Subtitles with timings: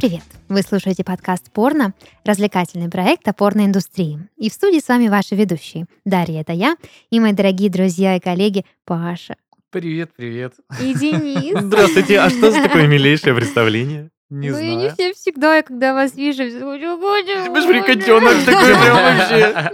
[0.00, 0.22] привет!
[0.48, 1.92] Вы слушаете подкаст «Порно»,
[2.24, 4.18] развлекательный проект о порноиндустрии.
[4.38, 5.84] И в студии с вами ваши ведущие.
[6.06, 6.76] Дарья— это я,
[7.10, 9.36] и мои дорогие друзья и коллеги Паша.
[9.70, 10.54] Привет, привет.
[10.80, 11.54] И Денис.
[11.60, 14.08] Здравствуйте, а что за такое милейшее представление?
[14.30, 14.94] Не ну, я не знаю.
[14.94, 17.82] все всегда, я когда вас вижу, говорю, «Боже Ты ж мой».
[17.82, 18.96] котенок такой прям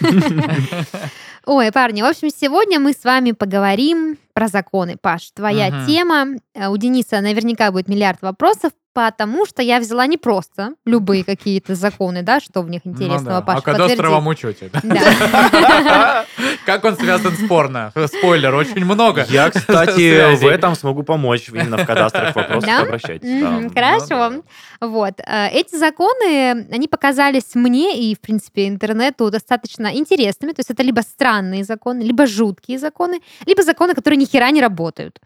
[0.00, 1.00] вообще.
[1.46, 4.96] Ой, парни, в общем, сегодня мы с вами поговорим про законы.
[5.00, 5.86] Паш, твоя Мгм.
[5.86, 6.26] тема.
[6.54, 11.74] Э, У Дениса наверняка будет миллиард вопросов, потому что я взяла не просто любые какие-то
[11.74, 13.42] законы, да, что в них Ну интересного, да.
[13.42, 14.70] Паша, О кадастровом учете.
[16.66, 17.92] Как он связан с порно?
[18.06, 19.26] Спойлер, очень много.
[19.28, 23.72] Я, кстати, в этом смогу помочь именно в кадастровых вопросах обращайтесь.
[23.74, 24.42] Хорошо.
[24.80, 25.20] Вот.
[25.20, 30.52] э, Эти законы, они показались мне и, в принципе, интернету достаточно интересными.
[30.52, 34.60] То есть это либо странные законы, либо жуткие законы, либо законы, которые ни хера не
[34.60, 35.20] работают.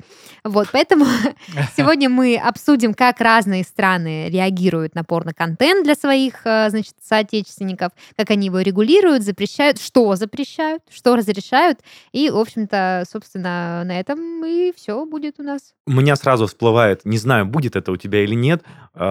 [0.45, 1.07] Вот, поэтому
[1.77, 8.31] сегодня мы обсудим, как разные страны реагируют на порно-контент для своих, э, значит, соотечественников, как
[8.31, 11.81] они его регулируют, запрещают, что запрещают, что разрешают.
[12.13, 15.75] И, в общем-то, собственно, на этом и все будет у нас.
[15.87, 18.63] У меня сразу всплывает, не знаю, будет это у тебя или нет,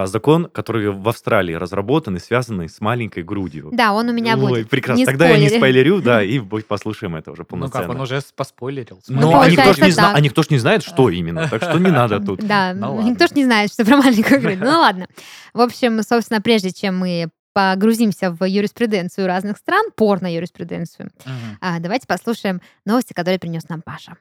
[0.06, 3.70] закон, который в Австралии разработан и связанный с маленькой грудью.
[3.72, 4.70] Да, он у меня Ой, будет.
[4.70, 5.00] прекрасно.
[5.00, 5.58] Не Тогда я не спойлери.
[5.60, 7.84] спойлерю, да, и послушаем это уже Ну полноценно.
[7.86, 9.00] как, он уже поспойлерил.
[9.08, 11.62] Но Ну, а никто, ж не зна- а никто ж не знает, что именно, так
[11.64, 12.40] что не надо тут.
[12.46, 14.60] Да, Ну никто ж не знает, что про маленькую грудь.
[14.60, 15.08] Ну ладно.
[15.54, 21.12] В общем, собственно, прежде чем мы погрузимся в юриспруденцию разных стран, порно-юриспруденцию,
[21.62, 24.18] а, давайте послушаем новости, которые принес нам Паша.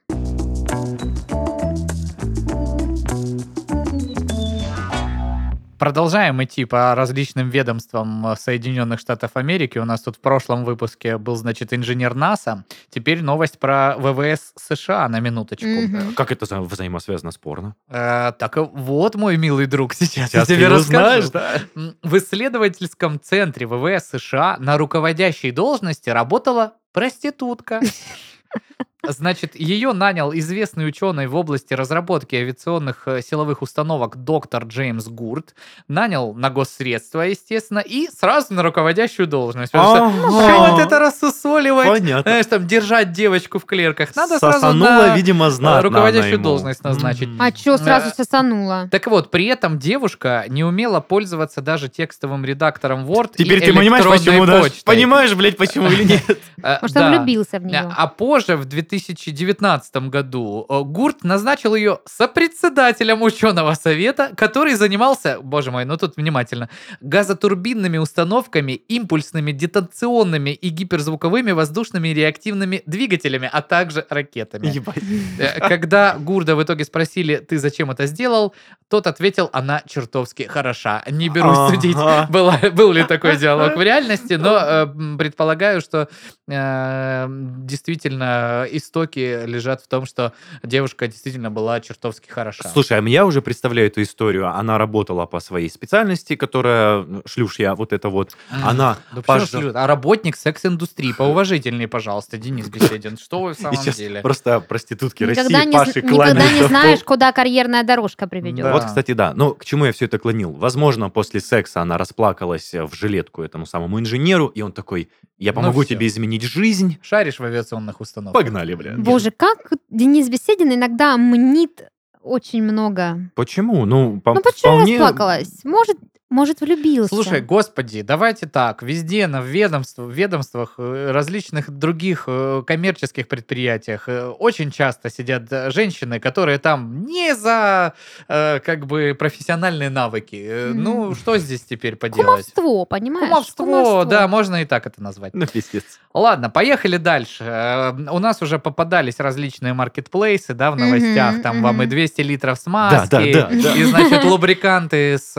[5.84, 9.76] Продолжаем идти по различным ведомствам э, Соединенных Штатов Америки.
[9.76, 12.64] У нас тут в прошлом выпуске был, значит, инженер НАСА.
[12.88, 15.66] Теперь новость про ВВС США на минуточку.
[15.66, 16.14] Мгм.
[16.14, 17.74] Как это за- взаимосвязано с порно?
[17.90, 20.86] Э, так вот, мой милый друг, сейчас, я Сейчас ты тебе расскажу.
[20.86, 21.60] знаешь, да?
[22.02, 27.82] В исследовательском центре ВВС США на руководящей должности работала проститутка.
[29.08, 35.54] Значит, ее нанял известный ученый в области разработки авиационных э, силовых установок доктор Джеймс Гурт.
[35.88, 39.72] Нанял на госсредства, естественно, и сразу на руководящую должность.
[39.72, 41.88] Потому что вот это рассусоливать?
[41.88, 42.22] Понятно.
[42.30, 44.14] Знаешь, там держать девочку в клерках.
[44.16, 47.28] Надо сразу на видимо, знатно руководящую должность назначить.
[47.38, 48.88] А сразу Э, сосанула?
[48.90, 53.74] Так вот, при этом девушка не умела пользоваться даже текстовым редактором Word Теперь и ты
[53.74, 54.64] понимаешь, почему, да?
[54.84, 56.38] Понимаешь, блядь, почему или нет?
[56.62, 57.90] Э, Может, он влюбился в нее?
[57.96, 58.64] А позже, в
[58.98, 66.16] 2019 году, э, Гурт назначил ее сопредседателем ученого совета, который занимался, боже мой, ну тут
[66.16, 66.68] внимательно,
[67.00, 74.66] газотурбинными установками, импульсными, детонционными и гиперзвуковыми воздушными реактивными двигателями, а также ракетами.
[74.68, 74.96] Ебать.
[75.38, 78.54] Э, Когда Гурда в итоге спросили, ты зачем это сделал,
[78.88, 81.02] тот ответил, она чертовски хороша.
[81.10, 81.74] Не берусь Ага.
[81.74, 81.96] судить,
[82.30, 84.86] была- был ли такой диалог в реальности, но э,
[85.18, 86.08] предполагаю, что
[86.48, 87.26] э,
[87.64, 92.68] действительно истоки лежат в том, что девушка действительно была чертовски хороша.
[92.68, 94.48] Слушай, а я уже представляю эту историю.
[94.48, 98.36] Она работала по своей специальности, которая ну, шлюшья, вот это вот.
[98.62, 99.74] Она Да шлют?
[99.74, 103.16] А работник секс-индустрии, поуважительнее, пожалуйста, Денис Беседин.
[103.18, 104.20] Что вы в самом сейчас деле?
[104.20, 108.64] просто проститутки Никогда России не, Паши никогда не знаешь, куда карьерная дорожка приведет.
[108.64, 108.72] Да.
[108.72, 109.32] Вот, кстати, да.
[109.34, 110.52] Ну, к чему я все это клонил?
[110.52, 115.08] Возможно, после секса она расплакалась в жилетку этому самому инженеру, и он такой,
[115.38, 115.90] я Ну помогу всё.
[115.90, 116.98] тебе изменить жизнь.
[117.02, 118.42] Шаришь в авиационных установках?
[118.42, 118.94] Погнали, бля.
[118.96, 121.88] Боже, как Денис Беседин иногда мнит
[122.22, 123.30] очень много.
[123.34, 123.84] Почему?
[123.84, 124.98] Ну, по- Ну почему вполне...
[124.98, 125.62] расплакалась?
[125.64, 125.98] Может,
[126.30, 127.08] может влюбился.
[127.14, 134.26] Слушай, господи, давайте так, везде на ведомств, ведомствах, э, различных других э, коммерческих предприятиях э,
[134.26, 137.94] очень часто сидят женщины, которые там не за
[138.26, 140.70] как бы профессиональные навыки.
[140.70, 140.82] Мгм.
[140.82, 142.26] Ну, что здесь теперь поделать?
[142.54, 143.28] Кумовство, понимаешь?
[143.28, 145.34] Кумовство, да, можно и так это назвать.
[145.34, 145.84] Ну, пиздец.
[146.12, 147.94] Ладно, поехали дальше.
[148.10, 151.34] У нас уже попадались различные маркетплейсы, да, в новостях.
[151.34, 151.90] Мгм, Там вам и мгм.
[151.90, 153.74] 200 литров смазки, Да, да, да, да.
[153.74, 155.32] и, значит, лубриканты с,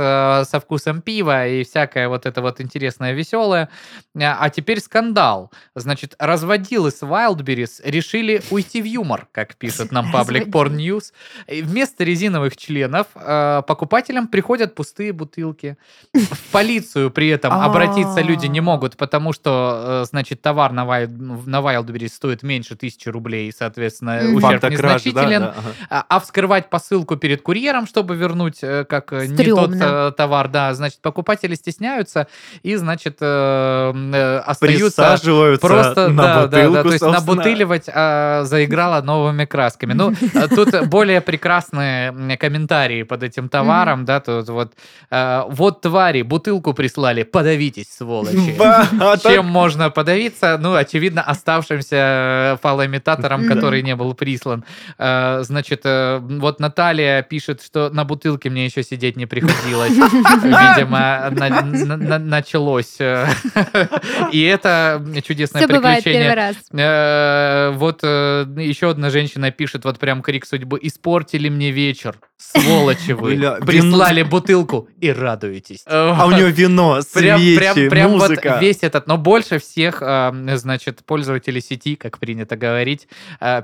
[0.49, 3.69] со вкусом пива и всякое вот это вот интересное, веселое.
[4.15, 5.51] А а теперь скандал.
[5.75, 11.13] Значит, разводилы с Wildberries решили уйти в юмор, как пишет нам паблик Porn News.
[11.47, 15.77] И вместо резиновых членов э, покупателям приходят пустые бутылки.
[16.13, 21.07] В полицию при этом обратиться люди не могут, потому что, э, значит, товар на, Wild,
[21.45, 24.35] на Wildberries стоит меньше тысячи рублей, соответственно, Мгм.
[24.35, 25.41] ущерб кражи, да, незначителен.
[25.41, 25.69] да, ага.
[25.89, 30.49] А, а вскрывать посылку перед курьером, чтобы вернуть э, как э, не тот э, товар,
[30.49, 32.27] Да, значит, покупатели стесняются
[32.63, 35.01] и, значит, э, э, остаются
[35.61, 37.33] Просто, на да, да, бутылку, да, то есть собственно.
[37.35, 39.93] набутыливать а, заиграла новыми красками.
[39.93, 44.73] Ну, а, тут более прекрасные комментарии под этим товаром, да, тут вот,
[45.09, 48.55] а, вот твари, бутылку прислали, подавитесь, сволочи.
[48.59, 50.57] А Чем можно подавиться?
[50.59, 54.63] Ну, очевидно, оставшимся э, фалоимитатором, который не был прислан.
[54.97, 59.93] Э, Значит, э, вот Наталья пишет, что на бутылке мне еще сидеть не приходилось.
[60.59, 62.95] Видимо, на- на- на- началось.
[62.99, 63.27] э,
[64.31, 66.33] И это чудесное Все приключение.
[66.33, 66.55] раз.
[66.71, 70.79] Э, Вот э, еще одна женщина пишет, вот прям крик судьбы.
[70.81, 73.35] Испортили мне вечер, сволочи вы.
[73.65, 75.83] Прислали бутылку и радуетесь.
[75.87, 78.57] А у него вино, Прям, свечи, прям, прям вот музыка.
[78.61, 80.01] весь этот, но больше всех,
[80.55, 83.07] значит, пользователи сети, как принято говорить,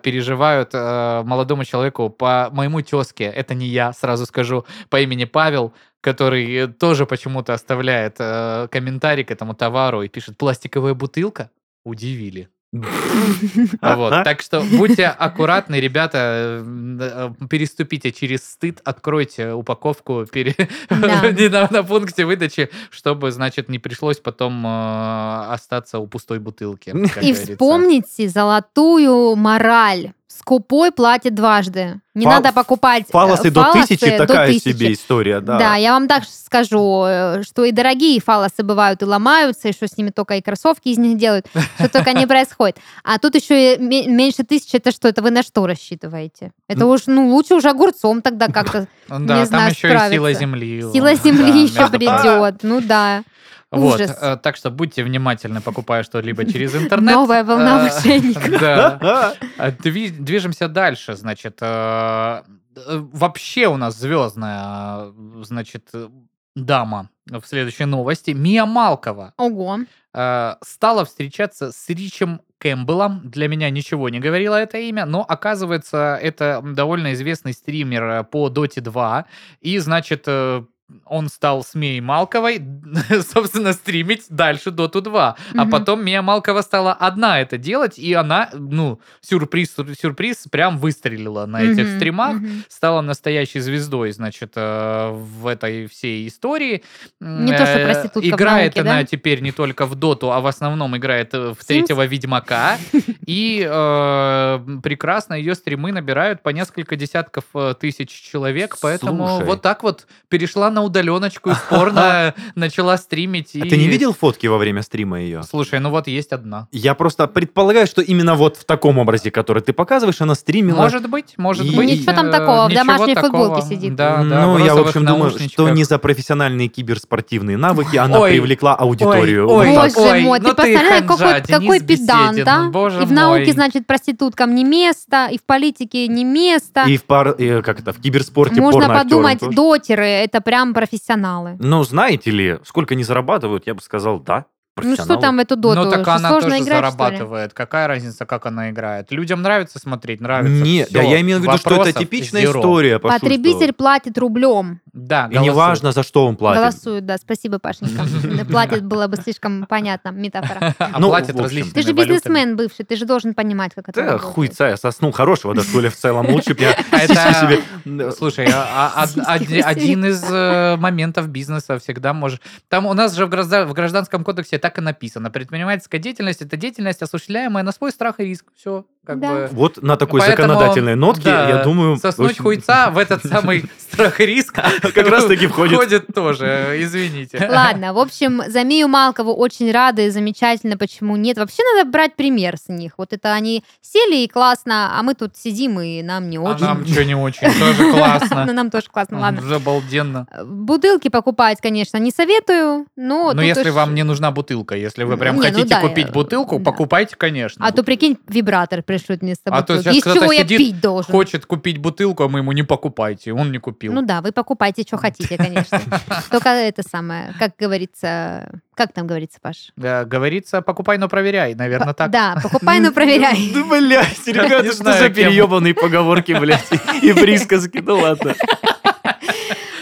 [0.03, 6.67] переживают молодому человеку по моему тезке, это не я, сразу скажу, по имени Павел, который
[6.67, 11.49] тоже почему-то оставляет э, комментарий к этому товару и пишет «пластиковая бутылка?»
[11.83, 12.49] Удивили.
[12.73, 14.23] Вот.
[14.23, 20.55] Так что будьте аккуратны, ребята, э, переступите через стыд, откройте упаковку пере-
[20.89, 21.31] Да.
[21.31, 26.89] не на, пункте выдачи, чтобы, значит, не пришлось потом э, остаться у пустой бутылки.
[26.89, 27.51] И говорится.
[27.53, 30.13] вспомните золотую мораль.
[30.39, 31.99] Скупой платит дважды.
[32.13, 34.69] Не Фал- надо покупать э, Фалосы до фалосы тысячи до такая тысячи.
[34.69, 35.57] себе история, да.
[35.57, 35.75] Да.
[35.75, 39.97] я вам так скажу, э, что и дорогие фалосы бывают и ломаются, и что с
[39.97, 41.47] ними только и кроссовки из них делают,
[41.79, 42.77] что только не происходит.
[43.03, 45.07] А тут еще и ме- меньше тысячи, это что?
[45.07, 46.51] Это вы на что рассчитываете?
[46.67, 48.87] Это уж, ну, лучше уже огурцом тогда как-то.
[49.07, 50.81] Да, там еще и сила земли.
[50.93, 52.59] Сила земли еще придет.
[52.63, 53.23] Ну да.
[53.71, 54.17] Вот, Ужас.
[54.21, 57.15] э, так что будьте внимательны, покупая что-либо через интернет.
[57.15, 58.59] Новая волна Э, мошенников.
[58.59, 59.33] Да.
[59.57, 61.59] Дви- Движемся дальше, значит.
[61.61, 62.41] э,
[62.75, 65.11] э, Вообще у нас звездная, э,
[65.43, 66.09] значит, э,
[66.55, 68.31] дама в следующей новости.
[68.31, 69.79] Мия Малкова Ого.
[70.13, 73.21] э, стала встречаться с Ричем Кэмпбеллом.
[73.23, 78.49] Для меня ничего не говорило это имя, но оказывается, это довольно известный стример э, по
[78.49, 79.25] Dota 2.
[79.61, 80.63] И, значит, э,
[81.05, 82.61] он стал с Мией Малковой,
[83.33, 85.35] собственно, стримить дальше Доту 2.
[85.55, 85.71] А Мгм.
[85.71, 91.63] потом Мия Малкова стала одна это делать, и она, ну, сюрприз, сюрприз, прям выстрелила на
[91.63, 92.63] этих Мгм, стримах мгм.
[92.69, 96.83] стала настоящей звездой, значит, э, в этой всей истории.
[97.19, 99.05] Не то, что Э, проститутка в Играет науке, она да?
[99.05, 101.65] теперь не только в Доту, а в основном играет э, в Sims?
[101.67, 102.77] третьего Ведьмака.
[103.25, 107.45] И э, прекрасно ее стримы набирают по несколько десятков
[107.79, 109.45] тысяч человек, поэтому Слушай.
[109.45, 113.51] вот так вот перешла на удаленочку из порно, начала стримить.
[113.55, 115.43] А и- ты не видел фотки во время стрима ее?
[115.43, 116.67] Слушай, ну вот есть одна.
[116.71, 120.77] Я просто предполагаю, что именно вот в таком образе, который ты показываешь, она стримила.
[120.77, 121.89] Может быть, может И- быть.
[121.89, 123.61] Ничего там э, такого, в домашней футболке такого.
[123.61, 123.95] сидит.
[123.95, 128.31] Да, да, ну, я, в общем, думаю, что не за профессиональные киберспортивные навыки она Ой,
[128.31, 129.47] привлекла аудиторию.
[129.49, 129.89] ой, Вот ой.
[129.93, 132.69] Боже ой, мой, ну ты представляешь, какой, какой педант, Беседин, а?
[132.69, 133.51] боже и в науке, мой.
[133.51, 136.83] значит, проституткам не место, и в политике не место.
[136.87, 141.57] И в пар, и, как это, в киберспорте Можно подумать, дотеры это прям профессионалы.
[141.59, 144.45] Ну, знаете ли, сколько они зарабатывают, я бы сказал, да,
[144.77, 145.83] Ну что там в эту доту?
[145.83, 147.53] Ну так Что, она тоже играть, зарабатывает.
[147.53, 149.11] Какая разница, как она играет?
[149.11, 150.63] Людям нравится смотреть, нравится.
[150.63, 150.99] Нет, всё.
[150.99, 152.59] да, я имею в виду, что это типичная zero.
[152.59, 152.97] история.
[152.99, 154.79] Пашу, Потребитель что- платит рублем.
[154.93, 156.61] Да, И неважно, за что он платит.
[156.61, 157.17] Голосуют, да.
[157.17, 158.05] Спасибо, Пашенька.
[158.51, 160.73] Платит было бы слишком понятно, метафора.
[160.79, 161.37] А Ну, общем.
[161.37, 165.11] различными Ты же бизнесмен бывший, ты же должен понимать, как это Да, хуйца, я соснул
[165.11, 166.29] хорошего дошколя в целом.
[166.29, 168.11] Лучше бы я А.
[168.11, 169.63] Слушай, а- а- красивые.
[169.63, 172.39] один из э, моментов бизнеса всегда можешь...
[172.69, 175.29] Там у нас же в гражданском кодексе так и написано.
[175.31, 178.45] Предпринимательская деятельность— это деятельность, осуществляемая на свой страх и риск.
[178.55, 179.27] Все, как Да.
[179.29, 179.49] бы...
[179.51, 181.97] Вот на такой Поэтому, законодательной нотке, да, я думаю...
[181.97, 184.53] Соснуть очень- хуйца в этот самый страх и риск
[184.93, 185.73] Как раз-таки входит.
[185.75, 187.47] входит тоже, извините.
[187.51, 191.37] Ладно, в общем, за Мию Малкову очень рады, замечательно, почему нет.
[191.37, 192.93] Вообще надо брать пример с них.
[192.97, 196.65] Вот это они сели и классно, а мы тут сидим и нам не А очень.
[196.65, 198.45] нам что не очень, тоже Ну, классно.
[198.53, 199.41] нам тоже классно, ладно.
[199.41, 200.27] Уже обалденно.
[200.45, 203.31] Бутылки покупать, конечно, не советую, но...
[203.33, 206.11] Но тут если вам не нужна бутылка, если вы прям Не, ну хотите да, купить
[206.11, 206.65] бутылку, да.
[206.65, 207.65] покупайте, конечно.
[207.65, 211.11] А то, прикинь, вибратор пришлют вместо А то сейчас Из чего я пить должен?
[211.11, 213.93] Хочет купить бутылку, а мы ему не покупайте, он не купил.
[213.93, 215.79] Ну да, вы покупайте, что хотите, конечно.
[216.31, 218.49] Только это самое, как говорится...
[218.73, 219.73] Как там говорится, Паш?
[219.81, 222.09] Э, Говорится, покупай, но проверяй, наверное, так.
[222.09, 223.51] Да, покупай, но проверяй.
[223.53, 226.67] Да, блядь, ребята, что за переебанные поговорки, блядь,
[227.01, 228.33] и присказки, ну ладно.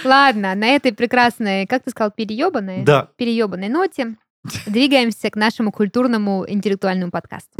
[0.03, 2.83] Ладно, на этой прекрасной, как ты сказал, переебанной?
[2.83, 3.09] Да.
[3.17, 4.15] Переебанной ноте
[4.65, 7.59] двигаемся к нашему культурному интеллектуальному подкасту.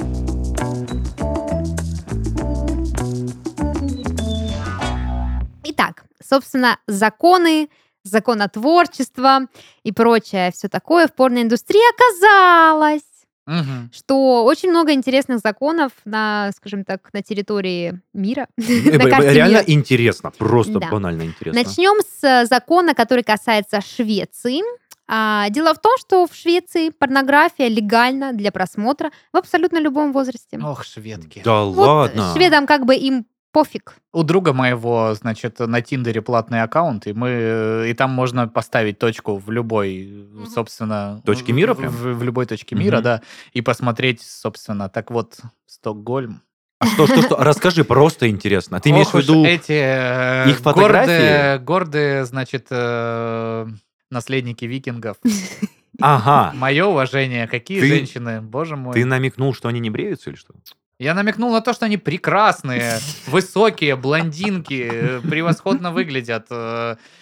[5.64, 7.70] Итак, собственно, законы
[8.04, 9.42] законотворчество
[9.84, 13.02] и прочее, все такое в порноиндустрии оказалось,
[13.46, 13.92] Мгм.
[13.94, 19.52] что очень много интересных законов на, скажем так, на территории мира, Э, на карте Реально
[19.58, 19.64] мира.
[19.68, 20.88] интересно, просто Да.
[20.90, 21.62] банально интересно.
[21.62, 24.62] Начнем с закона, который касается Швеции.
[25.12, 30.60] А, Дело в том, что в Швеции порнография легальна для просмотра в абсолютно любом возрасте.
[30.64, 31.42] Ох, шведки.
[31.44, 32.32] Да Вот ладно.
[32.36, 33.96] шведам как бы им пофиг.
[34.14, 39.38] У друга моего, значит, на Тиндере платный аккаунт, и мы и там можно поставить точку
[39.38, 40.46] в любой, Мгм.
[40.46, 41.92] собственно, Точке мира в, прям?
[41.92, 43.04] в- в любой точке мира, Мгм.
[43.04, 43.22] да,
[43.54, 46.44] и посмотреть, собственно, так вот Стокгольм.
[46.80, 47.36] А что, что, что?
[47.38, 48.80] Расскажи, просто интересно.
[48.80, 49.44] Ты имеешь в виду...
[49.44, 51.08] эти э, их фотографии?
[51.08, 53.68] гордые, гордые, значит, э,
[54.10, 55.18] наследники викингов.
[56.02, 56.54] Ага.
[56.56, 58.94] Мое уважение, какие Ты- женщины, боже мой.
[58.94, 60.54] Ты намекнул, что они не бреются или что?
[60.98, 66.48] Я намекнул на то, что они прекрасные, высокие, блондинки, э, превосходно выглядят.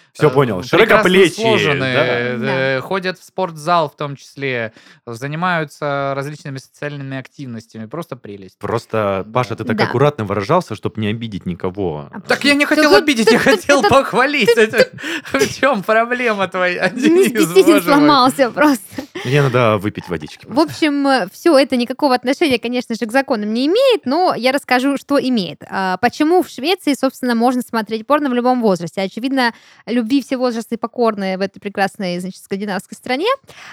[0.08, 0.62] Э, Всё э, понял.
[0.62, 2.46] Широкоплечие, сложенные, да.
[2.76, 4.72] э, ходят в спортзал в том числе,
[5.06, 7.86] занимаются различными социальными активностями.
[7.86, 8.58] Просто прелесть.
[8.58, 9.84] Просто, Паша, ты так Да.
[9.84, 12.10] аккуратно выражался, чтобы не обидеть никого.
[12.26, 14.48] Так я не хотел обидеть, я хотел похвалить.
[15.32, 17.82] В чем проблема твоя, Денис, боже мой?
[17.82, 18.82] сломался просто.
[19.24, 20.46] Мне надо выпить водички.
[20.48, 24.96] В общем, все это никакого отношения, конечно же, к законам не имеет, но я расскажу,
[24.96, 25.62] что имеет.
[25.68, 29.02] А, Почему в Швеции, собственно, можно смотреть порно в любом возрасте?
[29.02, 29.52] Очевидно,
[29.98, 33.28] любви все возрасты покорны в этой прекрасной, значит, скандинавской стране.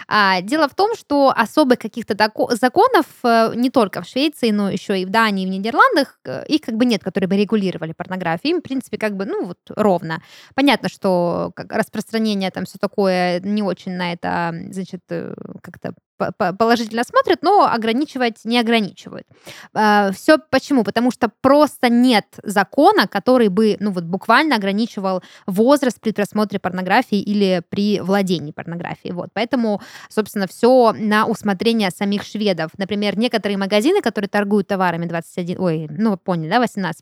[0.08, 2.16] А, Дело в том, что особых каких-то
[2.52, 6.46] законов э, не только в Швеции, но еще и в Дании, и в Нидерландах, э,
[6.48, 8.56] их как бы нет, которые бы регулировали порнографию.
[8.56, 10.22] Им, в принципе, как бы, ну, вот ровно.
[10.56, 15.94] Понятно, что распространение там все такое не очень на это, значит, э, как-то
[16.58, 19.28] положительно смотрят, но ограничивать не ограничивают.
[19.74, 20.84] Все почему?
[20.84, 27.20] Потому что просто нет закона, который бы, ну вот буквально ограничивал возраст при просмотре порнографии
[27.20, 29.14] или при владении порнографией.
[29.14, 29.30] Вот.
[29.34, 32.72] Поэтому, собственно, все на усмотрение самих шведов.
[32.78, 36.94] Например, некоторые магазины, которые торгуют товарами 21, ой, ну поняли, да, 18+,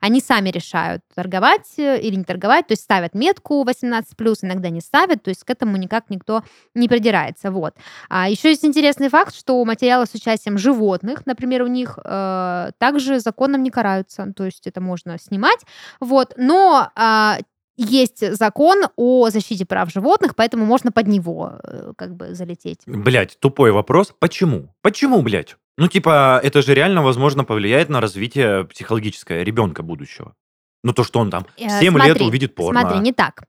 [0.00, 4.04] они сами решают, торговать э, или не торговать, то есть ставят метку 18+,
[4.42, 6.42] иногда не ставят, то есть к этому никак никто
[6.74, 7.50] не придирается.
[7.50, 7.74] Вот.
[8.08, 13.20] А еще есть интересный факт, что материалы с участием животных, например, у них э, также
[13.20, 15.60] законом не караются, то есть это можно снимать,
[16.00, 17.38] вот, но а,
[17.78, 22.80] есть закон о защите прав животных, поэтому можно под него э, как бы залететь.
[22.86, 24.12] Блять, тупой вопрос.
[24.18, 24.74] Почему?
[24.82, 25.56] Почему, блядь?
[25.76, 30.34] Ну, типа, это же реально, возможно, повлияет на развитие психологическое ребенка будущего.
[30.84, 32.80] Ну, то, что он там в Э, 7 лет смотри, увидит порно.
[32.80, 33.42] Смотри, не так.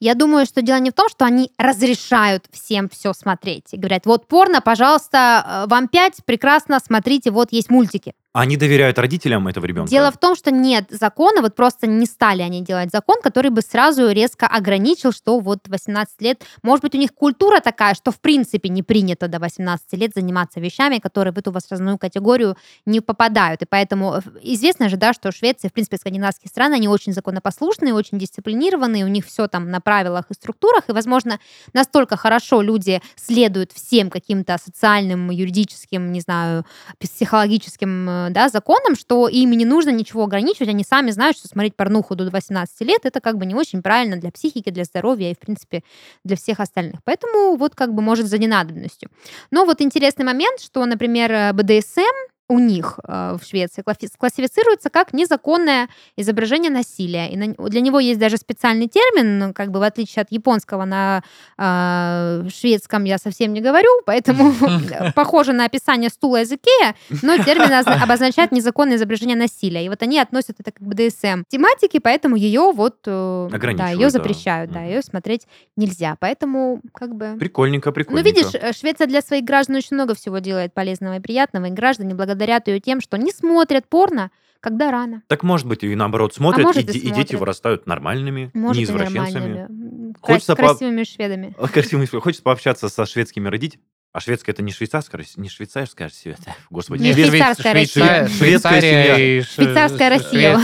[0.00, 3.72] Я думаю, что дело не в том, что они разрешают всем все смотреть.
[3.72, 8.14] И говорят, вот порно, пожалуйста, э, вам 5, прекрасно, смотрите, вот есть мультики.
[8.32, 9.90] Они доверяют родителям этого ребенка.
[9.90, 13.60] Дело в том, что нет закона, вот просто не стали они делать закон, который бы
[13.60, 18.20] сразу резко ограничил, что вот 18 лет, может быть, у них культура такая, что в
[18.20, 22.56] принципе не принято до 18 лет заниматься вещами, которые в эту возрастную категорию
[22.86, 23.62] не попадают.
[23.62, 27.94] И поэтому э, известно же, да, что Швеция, в принципе, скандинавские страны, они очень законопослушные,
[27.94, 31.40] очень дисциплинированные, у них все там на правилах и структурах, и, возможно,
[31.72, 36.64] настолько хорошо люди следуют всем каким-то социальным, юридическим, не знаю,
[37.00, 41.76] психологическим э, да, законам, что им не нужно ничего ограничивать, они сами знают, что смотреть
[41.76, 45.34] порнуху до 18 лет это как бы не очень правильно для психики, для здоровья и,
[45.34, 45.82] в принципе,
[46.24, 47.00] для всех остальных.
[47.04, 49.10] Поэтому вот как бы может за ненадобностью.
[49.50, 54.90] Но вот интересный момент, что, например, э, БДСМ у них э, в Швеции класси- классифицируется
[54.90, 57.28] как незаконное изображение насилия.
[57.32, 60.84] И на- для него есть даже специальный термин, ну, как бы в отличие от японского
[60.84, 61.22] на
[61.58, 64.52] э, шведском я совсем не говорю, поэтому
[65.14, 69.84] похоже на описание стула из Икея, но термин озна- обозначает незаконное изображение насилия.
[69.84, 74.06] И вот они относят это как бы ДСМ тематики, поэтому ее вот э, да, ее
[74.06, 74.10] да.
[74.10, 74.88] запрещают, да, Мгм.
[74.88, 76.16] ее смотреть нельзя.
[76.20, 78.28] Поэтому как бы Прикольненько, ну, прикольненько.
[78.28, 82.14] видишь, э, Швеция для своих граждан очень много всего делает полезного и приятного, и граждане
[82.40, 84.30] благодарят ее тем, что не смотрят порно,
[84.60, 85.22] когда рано.
[85.26, 87.40] Так может быть и наоборот смотрят, А может, и, и де- и дети смотрят.
[87.40, 89.48] вырастают нормальными, Может, не извращенцами.
[89.58, 90.12] нормальными.
[90.22, 91.54] Кра- Хочется по- красивыми шведами.
[91.72, 92.06] Красивыми.
[92.06, 93.84] Хочется пообщаться со шведскими родителями.
[94.12, 96.36] А шведская это не швейцарская, не швейцарская семья.
[96.68, 98.26] Господи, Не швейцарская Россия.
[98.26, 99.44] Шведская семья.
[99.44, 100.58] Швейцарская Россия.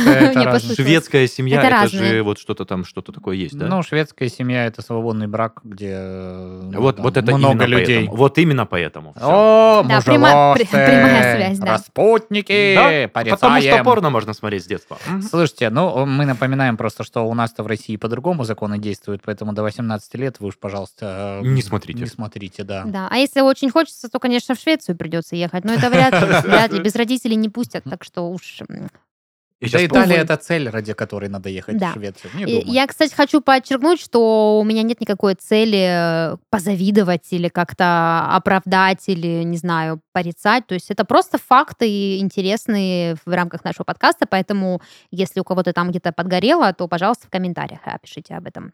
[0.75, 3.67] Шведская семья, Это же вот что-то там, что-то такое есть, да?
[3.67, 8.09] Ну, шведская семья это свободный брак, где ну, вот, это много людей.
[8.11, 9.15] Вот именно поэтому.
[9.21, 11.67] О, Да, прямая связь, да.
[11.67, 14.99] распутники, потому что порно можно смотреть с детства.
[15.29, 19.63] Слушайте, ну, мы напоминаем просто, что у нас-то в России по-другому законы действуют, поэтому до
[19.63, 21.41] 18 лет вы уж, пожалуйста...
[21.43, 22.01] э, Не смотрите.
[22.01, 22.83] Не смотрите, да.
[22.85, 25.65] Да, а если очень хочется, то, конечно, в Швецию придется ехать.
[25.65, 26.81] Но это вряд ли, вряд ли.
[26.81, 28.61] Без родителей не пустят, так что уж
[29.61, 31.91] И Да Италия это цель, ради которой надо ехать Да.
[31.91, 32.31] в Швецию.
[32.35, 32.63] Не думаю.
[32.67, 39.05] Я, кстати, хочу подчеркнуть, что у меня нет никакой цели э, позавидовать или как-то оправдать
[39.07, 40.67] или, не знаю, порицать.
[40.67, 45.89] То есть это просто факты интересные в рамках нашего подкаста, поэтому если у кого-то там
[45.91, 48.73] где-то подгорело, то, пожалуйста, в комментариях пишите об этом.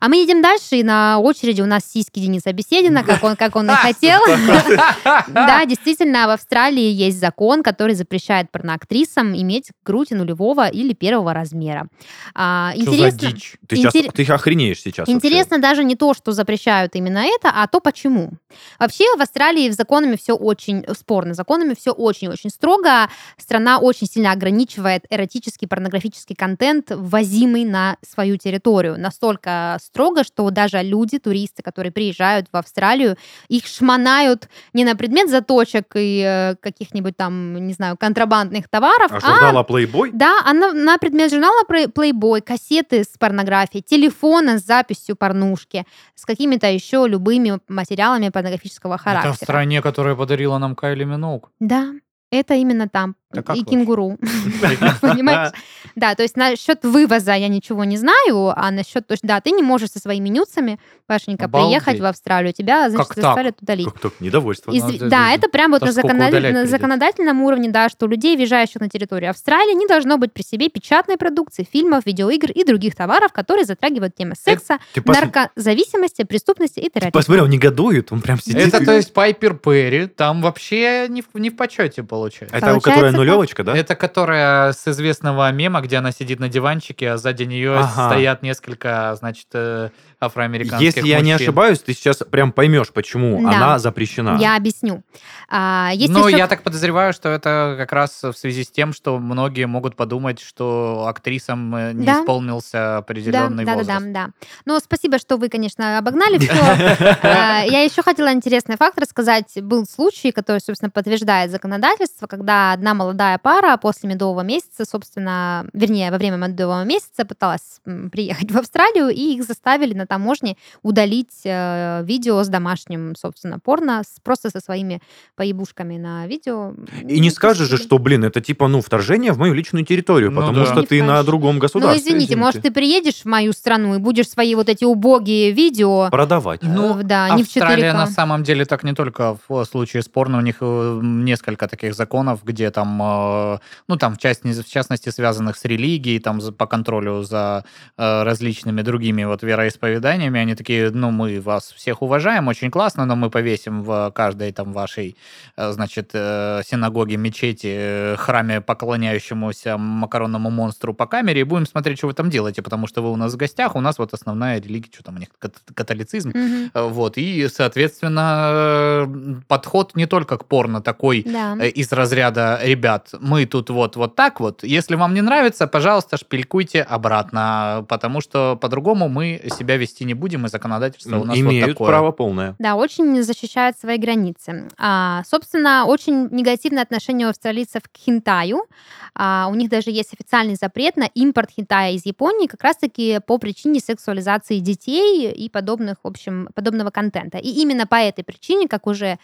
[0.00, 3.54] А мы едем дальше, и на очереди у нас сиськи Дениса Беседина, как он, как
[3.54, 4.20] он и хотел.
[5.28, 11.86] Да, действительно, в Австралии есть закон, который запрещает порноактрисам иметь грудь нулевого или первого размера.
[12.34, 13.56] А, Что за Интересно, дичь?
[13.68, 15.06] Ты, сейчас, интерес- ты охренеешь сейчас.
[15.06, 15.12] вообще.
[15.12, 18.30] Интересно даже не то, что запрещают именно это, а то почему.
[18.78, 23.08] Вообще в Австралии с законами все очень спорно, законами все очень-очень строго.
[23.36, 28.98] Страна очень сильно ограничивает эротический порнографический контент, ввозимый на свою территорию.
[28.98, 33.16] Настолько строго, что даже люди, туристы, которые приезжают в Австралию,
[33.48, 39.20] их шмонают не на предмет заточек и э, каких-нибудь там, не знаю, контрабандных товаров, А
[39.20, 40.10] журнала Playboy?
[40.14, 46.24] Да, а на, предмет журнала Play- Playboy, кассеты с порнографией, телефона с записью порнушки, с
[46.24, 49.32] какими-то еще любыми материалами порнографического Это в характера.
[49.34, 51.50] стране, которая подарила нам Кайли Миноуг.
[51.60, 51.92] Да,
[52.40, 53.16] это именно там.
[53.34, 54.16] Как и кенгуру.
[55.00, 55.52] Понимаешь?
[55.96, 59.06] Да, то есть насчет вывоза я ничего не знаю, а насчет...
[59.06, 62.52] То есть, да, ты не можешь со своими нюцами, Пашенька, приехать в Австралию.
[62.52, 63.86] Тебя, значит, заставят удалить.
[63.86, 64.12] Как так?
[64.20, 64.72] Недовольство.
[65.08, 69.86] Да, это- прям вот на, законодательном уровне, да, что людей, въезжающих на территорию Австралии, не
[69.86, 74.78] должно быть при себе печатной продукции, фильмов, видеоигр и других товаров, которые затрагивают темы секса,
[74.94, 77.12] Ты пос- наркозависимости, преступности и терроризма.
[77.12, 78.68] Посмотри, он негодует, он прям сидит.
[78.68, 82.56] Это, то есть, Пайпер Перри, там вообще не в, не в почете получается.
[82.56, 83.18] Это у Получается которой так.
[83.18, 83.76] нулевочка, да?
[83.76, 88.08] Это которая с известного мема, где она сидит на диванчике, а сзади нее Ага.
[88.10, 89.90] стоят несколько, значит, э,
[90.24, 91.48] афроамериканских Если я не мужчин.
[91.48, 93.48] ошибаюсь, ты сейчас прям поймешь, почему Да.
[93.56, 94.38] она запрещена.
[94.40, 95.02] Я объясню.
[95.48, 98.92] А, есть Но еще- я так подозреваю, что это как раз в связи с тем,
[98.92, 102.20] что многие могут подумать, что актрисам э, не Да.
[102.22, 104.04] исполнился Да, определенный да, да, возраст.
[104.06, 104.30] да, да.
[104.64, 106.48] Ну, спасибо, что вы, конечно, обогнали все.
[107.70, 109.52] Я еще хотела интересный факт рассказать.
[109.62, 116.10] Был случай, который, собственно, подтверждает законодательство, когда одна молодая пара после медового месяца, собственно, вернее,
[116.10, 117.80] во время медового месяца пыталась
[118.12, 124.02] приехать в Австралию, и их заставили на таможне удалить э, видео с домашним, собственно, порно,
[124.02, 125.00] с- просто со своими
[125.36, 126.72] поебушками на видео.
[127.08, 130.40] И не скажешь же, что, блин, это типа, ну, вторжение в мою личную территорию, Ну
[130.40, 130.66] потому да.
[130.66, 131.26] что Не ты на скажешь.
[131.26, 132.00] другом Ну, государстве.
[132.00, 136.60] извините, может, ты приедешь в мою страну и будешь свои вот эти убогие видео Продавать.
[136.62, 137.96] Ну, Э, да, не в Австралия 4К.
[137.96, 141.94] на самом деле так не только в случае с порно, у них э, несколько таких
[141.94, 146.66] законов, где там, э, ну там в, части- в частности связанных с религией, там по
[146.66, 147.64] контролю за
[147.96, 153.30] различными другими вот вероисповеданиями, они такие, ну мы вас всех уважаем, очень классно, но мы
[153.30, 155.16] повесим в каждой там вашей,
[155.56, 161.98] э, значит, э, синагоге, мечети, э, храме, поклоняющемуся макаронному монстру по камере и будем смотреть,
[161.98, 164.60] что вы там делаете, потому что вы у нас в гостях, у нас вот основная
[164.60, 166.32] религия, что там у них, кат- католицизм.
[166.74, 171.54] Э, Вот, и, соответственно, подход не только к порно такой Да.
[171.64, 176.82] из разряда, ребят, мы тут вот, вот так вот, если вам не нравится, пожалуйста, шпилькуйте
[176.82, 181.72] обратно, потому что по-другому мы себя вести не будем, и законодательство у нас Имеют вот
[181.74, 181.88] такое.
[181.88, 182.56] право полное.
[182.58, 184.68] Да, очень защищают свои границы.
[184.78, 188.66] А, собственно, очень негативное отношение у австралийцев к хинтаю.
[189.14, 193.38] А, у них даже есть официальный запрет на импорт хинтая из Японии как раз-таки по
[193.38, 197.38] причине сексуализации детей и подобных, в общем, подобного контента.
[197.38, 199.18] И именно по этой причине, как уже,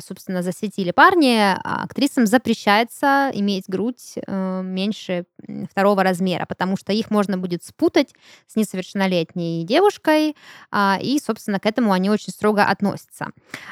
[0.00, 5.24] собственно, засветили парни, а, актрисам запрещается иметь грудь э, меньше
[5.70, 8.14] второго размера, потому что их можно будет спутать
[8.46, 10.36] с несовершеннолетней девушкой,
[10.70, 13.28] а, и, собственно, к этому они очень строго относятся.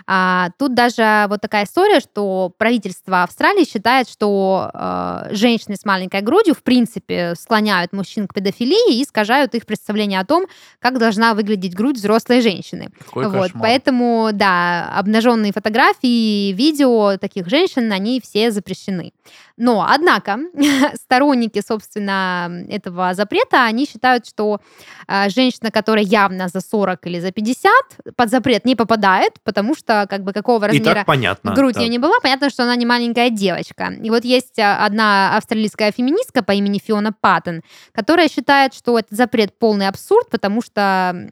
[0.07, 6.21] А, Тут даже вот такая история, что правительство Австралии считает, что э, женщины с маленькой
[6.21, 10.47] грудью, в принципе, склоняют мужчин к педофилии и искажают их представление о том,
[10.79, 12.91] как должна выглядеть грудь взрослой женщины.
[12.99, 13.63] Какой вот, кошмар.
[13.63, 19.13] поэтому, да, обнаженные фотографии, видео таких женщин, они все запрещены.
[19.57, 20.39] Но, однако,
[20.95, 24.61] сторонники, собственно, этого запрета, они считают, что
[25.07, 27.73] э, женщина, которая явно за 40 или за 50,
[28.17, 31.55] под запрет не попадает, потому что, как бы, какого И размера так понятно.
[31.55, 31.83] грудь да.
[31.83, 33.93] ее не была, понятно, что она не маленькая девочка.
[34.03, 39.17] И вот есть а, одна австралийская феминистка по имени Фиона Паттон, которая считает, что этот
[39.17, 41.31] запрет полный абсурд, потому что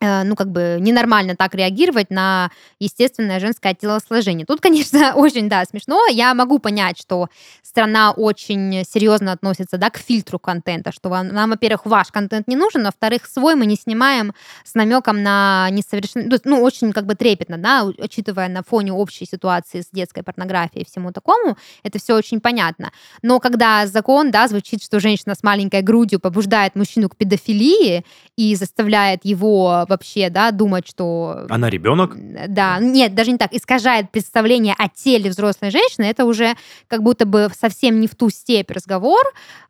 [0.00, 4.46] ну, как бы ненормально так реагировать на естественное женское телосложение.
[4.46, 6.06] Тут, конечно, очень, да, смешно.
[6.06, 7.28] Я могу понять, что
[7.62, 12.56] страна очень серьезно относится, да, к фильтру контента, что вам, нам, во-первых, ваш контент не
[12.56, 14.32] нужен, а во-вторых, свой мы не снимаем
[14.64, 19.82] с намеком на несовершенность, ну, очень как бы трепетно, да, учитывая на фоне общей ситуации
[19.82, 22.90] с детской порнографией и всему такому, это все очень понятно.
[23.22, 28.04] Но когда закон, да, звучит, что женщина с маленькой грудью побуждает мужчину к педофилии
[28.36, 31.46] и заставляет его вообще, да, думать, что...
[31.50, 32.16] Она ребенок?
[32.48, 33.52] Да, нет, даже не так.
[33.52, 36.04] Искажает представление о теле взрослой женщины.
[36.04, 36.54] Это уже
[36.88, 39.20] как будто бы совсем не в ту степь разговор.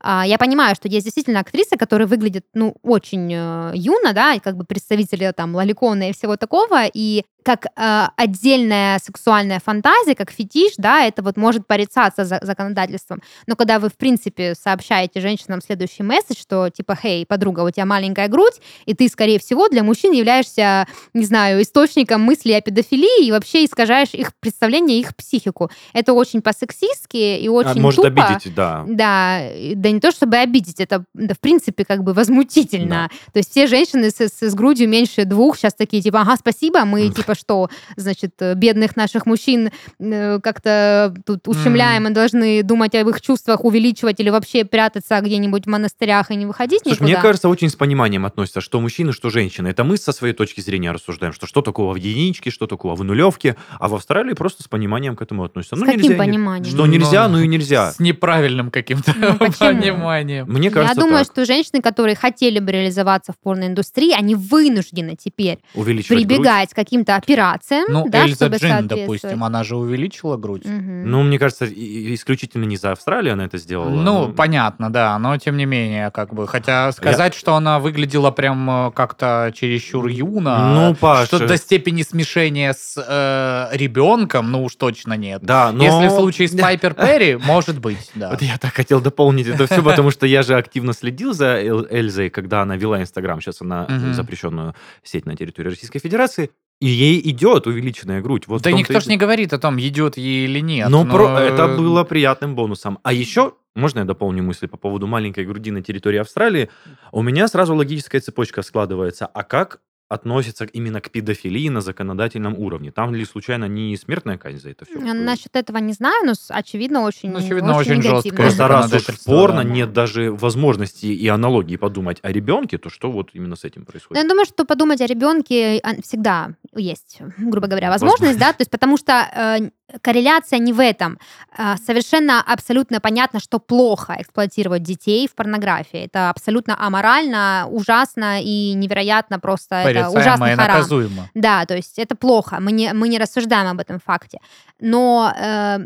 [0.01, 4.39] А, Я понимаю, что есть действительно актрисы, которые выглядят, ну, очень э, юно, да, и
[4.39, 10.31] как бы представители там лоликона и всего такого, и как э, отдельная сексуальная фантазия, как
[10.31, 13.21] фетиш, да, это вот может порицаться за- законодательством.
[13.47, 17.87] Но когда вы, в принципе, сообщаете женщинам следующий месседж, что типа, хей, подруга, у тебя
[17.87, 23.27] маленькая грудь, и ты, скорее всего, для мужчин являешься, не знаю, источником мыслей о педофилии
[23.27, 25.71] и вообще искажаешь их представление, их психику.
[25.93, 28.25] Это очень по-сексистски и очень А, Может тупо.
[28.27, 28.85] обидеть, да.
[28.87, 29.41] Да,
[29.75, 33.11] да не то чтобы обидеть, это, да, в принципе, как бы возмутительно.
[33.33, 36.85] То есть все женщины с, с- с грудью меньше двух сейчас такие, типа, ага, спасибо,
[36.85, 37.13] мы, М.
[37.31, 43.09] типа, что, значит, э, бедных наших мужчин э, как-то тут ущемляем и должны думать об
[43.09, 47.07] их чувствах, увеличивать или вообще прятаться где-нибудь в монастырях и не выходить Слушай, никуда.
[47.13, 49.69] мне кажется, очень с пониманием относятся, что мужчины, что женщины.
[49.69, 53.05] Это мы со своей точки зрения рассуждаем, что что такого в единичке, что такого в
[53.05, 55.77] нулевке, а в Австралии просто с пониманием к этому относятся.
[55.77, 56.75] С ну, каким нельзя, не- пониманием?
[56.75, 57.93] Что нельзя, ну и нельзя.
[57.93, 60.47] С неправильным каким-то Ну, пониманием.
[60.49, 61.33] Мне кажется, Я думаю, так.
[61.33, 66.29] что женщины, которые хотели бы реализоваться в порноиндустрии, они вынуждены теперь Увеличивать грудь.
[66.29, 70.65] прибегать к каким-то операциям, Ну, да, Эльза чтобы Джин, допустим, она же увеличила грудь.
[70.65, 71.11] Мгм.
[71.11, 73.89] Ну, мне кажется, исключительно не за Австралию она это сделала.
[73.91, 78.31] Ну, Ну, понятно, да, но тем не менее, как бы, хотя сказать, что она выглядела
[78.31, 81.27] прям э, как-то чересчур юно, Ну, Паша.
[81.37, 85.43] что до степени смешения с э, ребенком, ну уж точно нет.
[85.43, 85.85] Да, но...
[85.85, 88.31] Если в случае с Пайпер Перри, может быть, да.
[88.31, 91.87] Вот я так хотел дополнить это все, потому что я же активно следил за Эл-
[91.91, 93.41] Эльзой, когда она вела Инстаграм.
[93.41, 96.51] Сейчас она запрещенную сеть на территории Российской Федерации.
[96.81, 98.47] И ей идет увеличенная грудь.
[98.47, 100.89] Вот Да никто и ж не говорит о том, идет ей или нет.
[100.89, 102.99] Ну, но- про- это было приятным бонусом.
[103.03, 106.71] А еще, можно я дополню мысли по поводу маленькой груди на территории Австралии?
[107.13, 109.27] У меня сразу логическая цепочка складывается.
[109.27, 112.91] А как относится именно к педофилии на законодательном уровне?
[112.91, 114.99] Там ли случайно не смертная казнь за это все?
[114.99, 118.17] Э, Насчет этого не знаю, но очевидно очень, Ну, очевидно, очень негативно.
[118.17, 119.71] жесткое Просто раз уж порно да.
[119.71, 123.87] нет даже возможности и аналогии подумать о ребенке, то что вот именно с этим Ну,
[123.87, 124.21] происходит?
[124.23, 128.13] Я думаю, что подумать о ребенке а, всегда есть, грубо говоря, Возможно.
[128.27, 129.71] возможность, да, то есть потому что э,
[130.03, 131.19] корреляция не в этом.
[131.57, 136.01] А, совершенно абсолютно понятно, что плохо эксплуатировать детей в порнографии.
[136.01, 139.77] Это абсолютно аморально, ужасно и невероятно просто.
[139.77, 140.77] Это ужасный и харам.
[140.77, 141.31] наказуемо.
[141.35, 144.39] Да, то есть это плохо, мы не, мы не рассуждаем об этом факте.
[144.81, 145.79] Но э,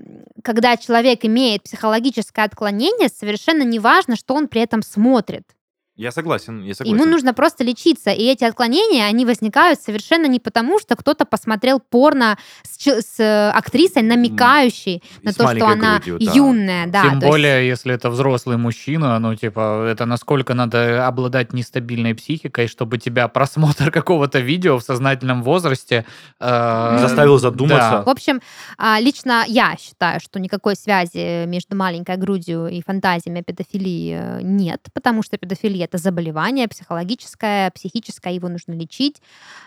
[0.42, 5.44] когда человек имеет психологическое отклонение, совершенно не важно, что он при этом смотрит.
[5.96, 7.00] Я согласен, я согласен.
[7.00, 8.10] Ему нужно просто лечиться.
[8.10, 13.50] И эти отклонения, они возникают совершенно не потому, что кто-то посмотрел порно с, с, э,
[13.50, 16.32] актрисой, намекающей И на с то, что она грудью, да.
[16.32, 16.86] юная.
[16.88, 21.52] Да, Тем то есть- более, если это взрослый мужчина, ну, типа, это насколько надо обладать
[21.52, 26.04] нестабильной психикой, чтобы тебя просмотр какого-то видео в сознательном возрасте...
[26.40, 28.02] э, Заставил задуматься.
[28.04, 28.40] В общем,
[28.78, 34.42] а, лично я считаю, что никакой связи между маленькой грудью и фантазиями о педофилии э,
[34.42, 39.20] нет, потому что педофилия это заболевание психологическое, психическое, его нужно лечить.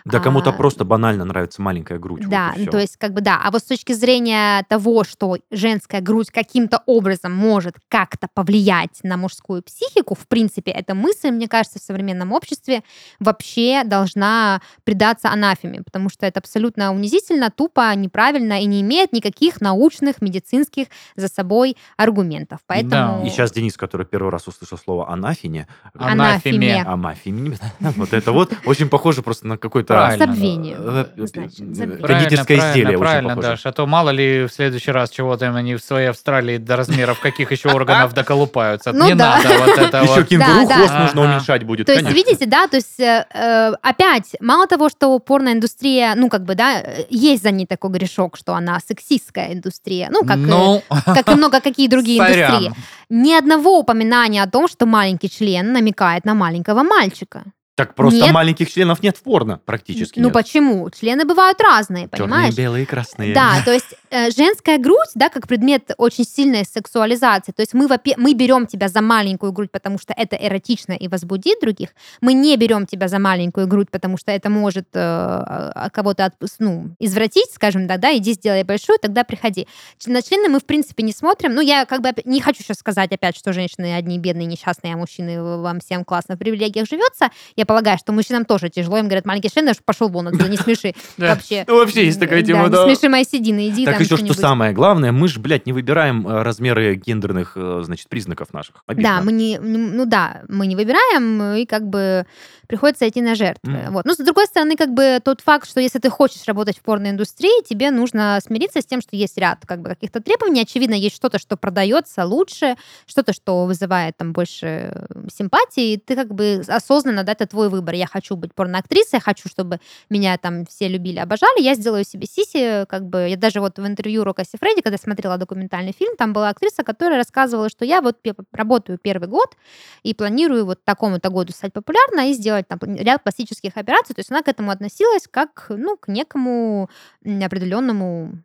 [0.05, 2.21] Да кому-то А, просто банально нравится маленькая грудь.
[2.23, 2.71] вот Да, всё.
[2.71, 3.39] то есть как бы да.
[3.43, 9.17] А вот с точки зрения того, что женская грудь каким-то образом может как-то повлиять на
[9.17, 12.83] мужскую психику, в принципе, эта мысль, мне кажется, в современном обществе
[13.19, 19.61] вообще должна предаться анафеме, потому что это абсолютно унизительно, тупо, неправильно и не имеет никаких
[19.61, 22.59] научных, медицинских за собой аргументов.
[22.67, 23.25] Поэтому...
[23.25, 25.67] И сейчас Денис, который первый раз услышал слово анафине,
[26.11, 26.83] Анафеме.
[26.83, 30.25] амафине, вот это вот очень похоже просто на какой-то Правильно.
[30.27, 30.75] Забвение.
[30.79, 33.47] э, э, э, кондитерское Правильно, изделие очень правильно, похоже.
[33.49, 37.19] Даш, а то мало ли в следующий раз чего-то они в своей Австралии до размеров
[37.19, 38.91] каких еще органов доколупаются.
[38.93, 39.37] Ну Не да.
[39.43, 42.99] надо вот это Еще кенгуру хвост нужно уменьшать будет, То есть, видите, да, то есть
[42.99, 47.65] э, э, опять, мало того, что порноиндустрия, ну, как бы, да, э, есть за ней
[47.65, 52.21] такой грешок, что она сексистская индустрия, ну, как, э, Ну, как и много какие другие
[52.25, 52.51] сорян.
[52.55, 52.83] индустрии.
[53.09, 57.43] Ни одного упоминания о том, что маленький член намекает на маленького мальчика.
[57.77, 58.31] Так просто Нет.
[58.33, 60.17] маленьких членов нет в порно практически.
[60.17, 60.33] Ну нет.
[60.33, 60.89] почему?
[60.89, 62.55] Члены бывают разные, Черные, понимаешь?
[62.55, 63.35] белые, красные.
[63.35, 67.51] Да, то есть э, женская грудь, да, как предмет очень сильной сексуализации.
[67.51, 67.87] То есть мы,
[68.17, 71.89] мы берем тебя за маленькую грудь, потому что это эротично и возбудит других.
[72.19, 76.51] Мы не берем тебя за маленькую грудь, потому что это может э, а, кого-то отпу-
[76.57, 79.67] ну, извратить, скажем так, да, иди сделай большую, тогда приходи.
[80.07, 81.53] На члены мы, в принципе, не смотрим.
[81.53, 84.97] Ну, я как бы не хочу сейчас сказать опять, что женщины одни бедные, несчастные, а
[84.97, 87.29] мужчины в- вам всем классно в привилегиях живется.
[87.55, 88.97] Я полагаю, что мужчинам тоже тяжело.
[88.97, 90.93] Им говорят, маленький член, пошел вон отсюда, не смеши.
[91.17, 91.65] Вообще.
[91.67, 92.85] Ну, вообще есть такая тема, да.
[92.85, 96.27] Не смеши мои седины, иди Так еще что самое главное, мы же, блядь, не выбираем
[96.27, 98.83] э, размеры гендерных, э, значит, признаков наших.
[98.87, 102.25] Да, мы не, ну да, мы не выбираем, и как бы
[102.67, 103.87] приходится идти на жертвы.
[103.89, 104.05] Вот.
[104.05, 107.63] Но с другой стороны, как бы тот факт, что если ты хочешь работать в порноиндустрии,
[107.63, 110.61] тебе нужно смириться с тем, что есть ряд как бы каких-то требований.
[110.61, 112.75] Очевидно, есть что-то, что продается лучше,
[113.05, 117.69] что-то, что вызывает там больше э, симпатии, и ты как бы осознанно, да, это твой
[117.69, 117.95] выбор.
[117.95, 119.79] Я хочу быть порноактрисой, хочу, чтобы
[120.11, 123.87] меня там все любили, обожали, я сделаю себе сиси, как бы, я даже вот в
[123.87, 128.17] интервью Рока Фредди, когда смотрела документальный фильм, там была актриса, которая рассказывала, что я вот
[128.51, 129.55] работаю первый год
[130.03, 134.31] и планирую вот такому-то году стать популярной и сделать там ряд пластических операций, то есть
[134.31, 136.89] она к этому относилась как, ну, к некому
[137.25, 138.37] определенному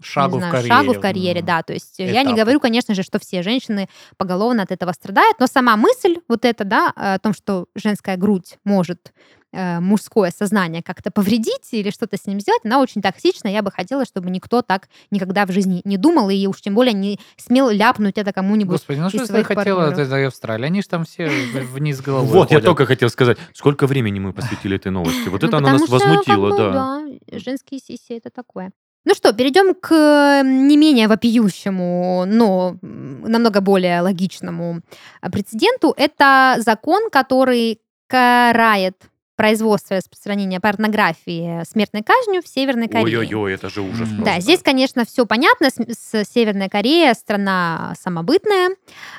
[0.00, 0.74] Шагу не знаю, в карьере.
[0.74, 1.62] шагу в карьере, да.
[1.62, 5.46] То есть я не говорю, конечно же, что все женщины поголовно от этого страдают, но
[5.46, 9.12] сама мысль вот эта, да, о том, что женская грудь может
[9.52, 13.48] э, мужское сознание как-то повредить или что-то с ним сделать, она очень токсична.
[13.48, 16.92] Я бы хотела, чтобы никто так никогда в жизни не думал и уж тем более
[16.92, 18.72] не смел ляпнуть это кому-нибудь.
[18.72, 20.66] Господи, ну что ты хотела этой Австралии?
[20.66, 24.76] Они же там все вниз головой Вот, я только хотел сказать, сколько времени мы посвятили
[24.76, 25.28] этой новости.
[25.28, 27.04] Вот Ну, это она нас возмутила, бы, да.
[27.38, 28.72] Женские сиси это такое.
[29.08, 34.82] Ну что, перейдем к не менее вопиющему, но намного более логичному
[35.22, 35.94] э, прецеденту.
[35.96, 38.96] Это закон, который карает
[39.38, 43.20] производство и распространение порнографии смертной казнью в Северной Корее.
[43.20, 44.24] Ой-ой-ой, это же ужас просто.
[44.24, 45.70] Да, здесь, конечно, все понятно.
[45.70, 48.70] С, с Северной Корея страна самобытная,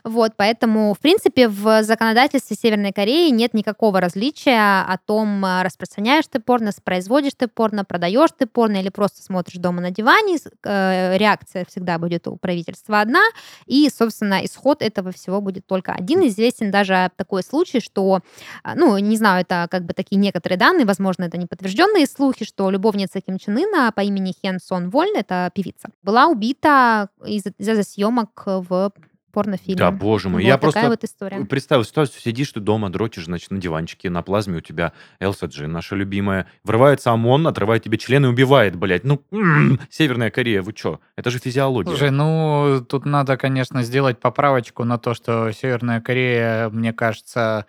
[0.03, 6.25] вот, поэтому, в принципе, в законодательстве Северной Кореи нет никакого различия о том, а, распространяешь
[6.29, 10.37] ты порно, производишь ты порно, продаешь ты порно или просто смотришь дома на диване.
[10.65, 13.21] Э, Реакция всегда будет у правительства одна,
[13.67, 16.27] и, собственно, исход этого всего будет только один.
[16.27, 18.19] Известен даже такой случай, что,
[18.63, 22.45] а, ну, не знаю, это как бы такие некоторые данные, возможно, это не подтвержденные слухи,
[22.45, 27.43] что любовница Ким Чен Ына по имени Хен Сон Вольн, это певица, была убита из-
[27.57, 28.91] из-за съемок в
[29.31, 29.75] порнофильме.
[29.77, 31.45] Да, боже мой, Вот я такая просто вот история.
[31.45, 35.71] представил ситуацию, сидишь ты дома, дрочишь, значит, на диванчике, на плазме у тебя Элса Джин,
[35.71, 36.47] наша любимая.
[36.63, 39.03] Врывается ОМОН, отрывает тебе член и убивает, блядь.
[39.03, 40.99] Ну, м, Северная Корея, вы чё?
[41.15, 41.89] Это же физиология.
[41.91, 47.67] Слушай, ну, тут надо, конечно, сделать поправочку на то, что Северная Корея, мне кажется,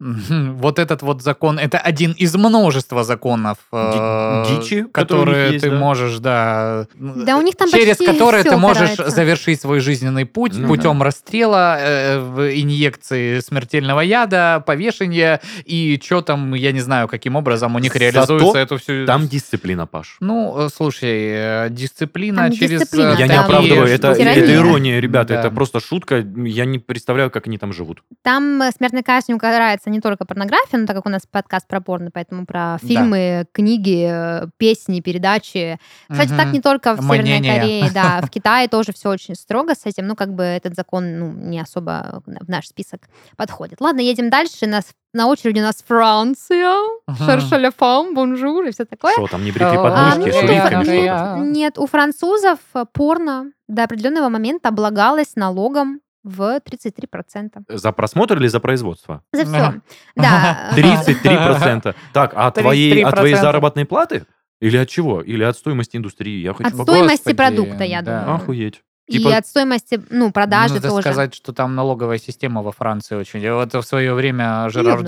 [0.00, 5.76] вот этот вот закон, это один из множества законов, э, дичи, которые есть, ты да.
[5.76, 9.14] можешь, да, Да, у них там через почти которые ты можешь упирается.
[9.14, 16.54] завершить свой жизненный путь Ну путем расстрела, э, инъекции смертельного яда, повешения и что там,
[16.54, 19.04] я не знаю, каким образом у них Зато реализуется эту всю...
[19.06, 20.16] Там дисциплина, Паш.
[20.20, 22.80] Ну, э, слушай, э, дисциплина Там через...
[22.80, 24.42] дисциплина, Я не там такие оправдываю, это, тирания.
[24.42, 25.40] это ирония, ребята, Да.
[25.40, 26.24] это просто шутка.
[26.36, 28.02] Я не представляю, как они там живут.
[28.22, 29.36] Там э, смертной казнью
[29.90, 34.06] не только порнография, но так как у нас подкаст про порно, поэтому про фильмы, книги,
[34.08, 35.78] э, песни, передачи.
[36.10, 36.36] Кстати, Мгм.
[36.38, 37.60] так не только в Северной Мнение.
[37.60, 40.06] Корее, да, в Китае тоже все очень строго с этим.
[40.06, 43.02] Ну, как бы этот закон ну, не особо в наш список
[43.36, 43.80] подходит.
[43.80, 44.66] Ладно, едем дальше.
[44.66, 46.76] Нас, на очереди у нас Франция.
[47.06, 47.16] Мгм.
[47.26, 49.12] Cherchez la femme, bonjour и все такое.
[49.12, 51.56] Что там, небритые А, подмышки с нет, нет?
[51.56, 52.58] Нет, у французов
[52.92, 57.64] порно до определенного момента облагалось налогом в 33%.
[57.68, 59.22] За просмотр или за производство?
[59.32, 59.56] За все.
[59.56, 59.80] Ага.
[60.16, 60.70] Да.
[60.76, 61.94] 33%.
[62.12, 63.40] Так, а от твоей, от твоей 33%.
[63.40, 64.26] заработной платы?
[64.60, 65.22] Или от чего?
[65.22, 66.40] Или от стоимости индустрии?
[66.42, 66.68] Я хочу...
[66.68, 68.20] От стоимости Господи, продукта, я да.
[68.20, 68.36] думаю.
[68.36, 68.82] Охуеть.
[69.10, 71.02] И Типа- от стоимости, ну, продажи Надо тоже.
[71.02, 73.50] сказать, что там налоговая система во Франции очень.
[73.50, 75.02] Вот в свое время Жерар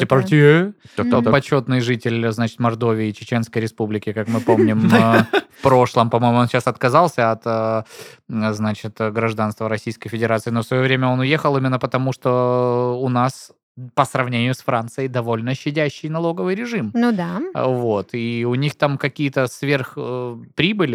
[0.96, 1.32] так, так.
[1.32, 5.24] почетный житель, значит, Мордовии и Чеченской Республики, как мы помним, э,
[5.56, 7.84] в прошлом, по-моему, он сейчас отказался от, э,
[8.28, 13.52] значит, гражданства Российской Федерации, но в свое время он уехал именно потому, что у нас
[13.94, 16.90] по сравнению с Францией довольно щадящий налоговый режим.
[16.94, 17.40] Ну да.
[17.54, 20.36] А, Вот, и у них там какие-то сверх э,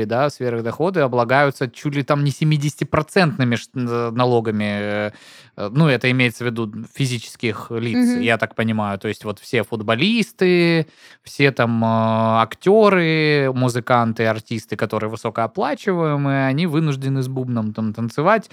[0.06, 4.64] да, сверхдоходы облагаются чуть ли там не 70-процентными ш- э, налогами.
[5.08, 5.12] э,
[5.72, 8.22] Ну, это имеется в виду физических лиц, Мгм.
[8.22, 9.00] я так понимаю.
[9.00, 10.86] То есть вот все футболисты,
[11.24, 18.50] все там актеры, музыканты, артисты, которые высокооплачиваемые, они вынуждены с бубном там танцевать,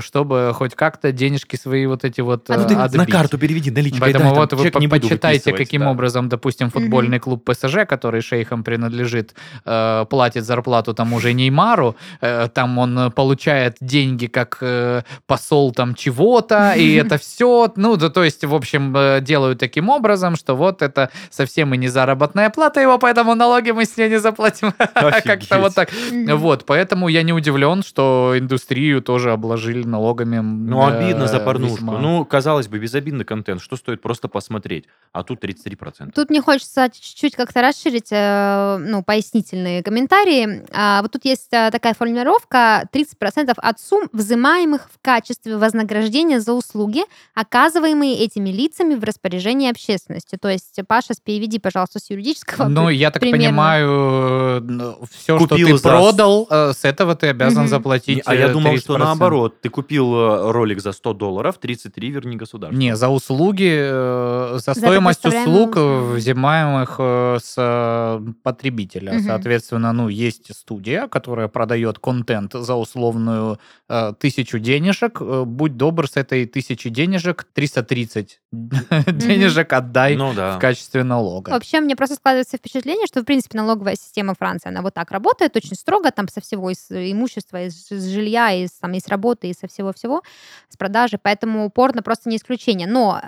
[0.00, 3.10] чтобы хоть как-то денежки свои вот эти вот А ну ты на отбить.
[3.10, 4.00] карту переведи деньги наличкой.
[4.00, 5.90] Поэтому там вот вы по- не почитайте, каким да.
[5.90, 12.48] образом, допустим, футбольный клуб ПСЖ, который шейхам принадлежит, э, платит зарплату тому же Неймару, э,
[12.52, 18.24] там он получает деньги как э, посол там чего-то, и это все, ну, да, то
[18.24, 22.80] есть, в общем, э, делают таким образом, что вот это совсем и не заработная плата
[22.80, 24.72] его, поэтому налоги мы с ней не заплатим.
[24.94, 25.90] Как-то вот так.
[26.28, 30.38] Вот, поэтому я не удивлен, что индустрию тоже обложили налогами.
[30.38, 31.92] Ну, обидно за порнушку.
[31.92, 33.55] Ну, казалось бы, безобидный контент.
[33.58, 34.84] Что стоит просто посмотреть?
[35.12, 36.12] А тут 33%.
[36.14, 40.64] Тут мне хочется чуть-чуть как-то расширить, э, ну, пояснительные комментарии.
[40.74, 46.52] А, Вот тут есть э, такая формулировка 30% от сумм, взимаемых в качестве вознаграждения за
[46.52, 47.02] услуги,
[47.34, 50.36] оказываемые этими лицами в распоряжении общественности.
[50.40, 52.68] То есть, Паша, переведи, пожалуйста, с юридического.
[52.68, 53.46] Ну, я так примерно.
[53.46, 57.68] понимаю, все, что Купил ты за- продал, э, с этого ты обязан Мгм.
[57.70, 58.22] заплатить.
[58.26, 58.98] А я э, думал, что 30%.
[58.98, 59.60] наоборот.
[59.60, 62.78] Ты купил э, ролик за 100 долларов, 33 верни государству.
[62.78, 63.08] Не, за
[63.46, 69.14] услуги, э, за стоимость услуг, взимаемых э, с э, потребителя.
[69.14, 69.22] Мгм.
[69.22, 75.20] Соответственно, ну, есть студия, которая продает контент за условную э, тысячу денежек.
[75.20, 80.58] Будь добр, с этой тысячи денежек 330 денежек отдай Ну в да.
[80.58, 81.50] качестве налога.
[81.50, 85.56] Вообще, мне просто складывается впечатление, что, в принципе, налоговая система Франции, она вот так работает,
[85.56, 89.56] очень строго, там со всего, из имущества, из из жилья, из, там, из работы, из
[89.58, 90.22] со всего-всего,
[90.68, 92.86] с продажи, поэтому порно просто не исключение.
[92.86, 93.20] Но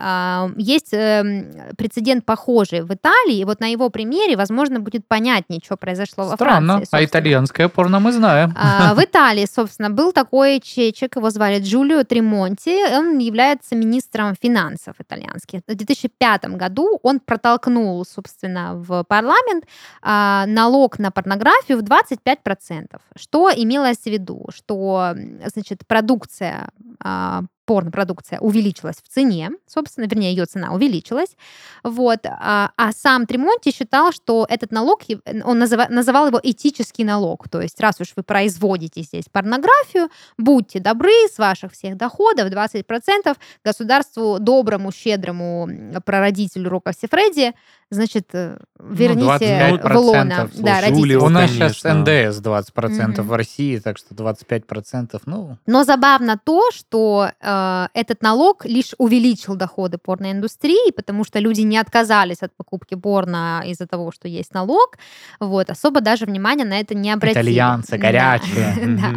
[0.56, 5.76] есть эм, прецедент похожий в Италии, и вот на его примере, возможно, будет понятнее, что
[5.76, 6.74] произошло во Странно, Франции.
[6.74, 7.04] а собственно.
[7.04, 8.54] итальянское порно мы знаем.
[8.56, 14.94] А, В Италии, собственно, был такой чечек, его звали Джулио Тремонти, он является министром финансов
[15.00, 15.60] итальянских.
[15.66, 19.64] В 2005 году он протолкнул, собственно, в парламент
[20.02, 22.98] а, налог на порнографию в 25%.
[23.16, 24.46] Что имелось в виду?
[24.54, 25.14] Что,
[25.54, 26.68] значит, продукция
[27.02, 31.36] а, порнопродукция увеличилась в цене, собственно, вернее, ее цена увеличилась,
[31.84, 35.02] вот, а, а сам Тремонти считал, что этот налог,
[35.44, 40.80] он называ- называл его этический налог, то есть раз уж вы производите здесь порнографию, будьте
[40.80, 45.68] добры, с ваших всех доходов 20% государству доброму, щедрому
[46.06, 47.52] прародителю Рока Сифреди,
[47.90, 50.50] значит, э, верните 25%, в лона.
[50.54, 51.22] Да, родителям.
[51.22, 51.68] У нас конечно.
[51.70, 53.28] сейчас НДС 20% Мгм.
[53.28, 57.57] в России, так что 25%, ну, Но забавно то, что э,
[57.94, 63.86] этот налог лишь увеличил доходы порноиндустрии, потому что люди не отказались от покупки порно из-за
[63.86, 64.96] того, что есть налог.
[65.40, 67.42] Вот, особо даже внимания на это не обратили.
[67.42, 68.74] итальянцы горячие.
[68.98, 69.12] Да.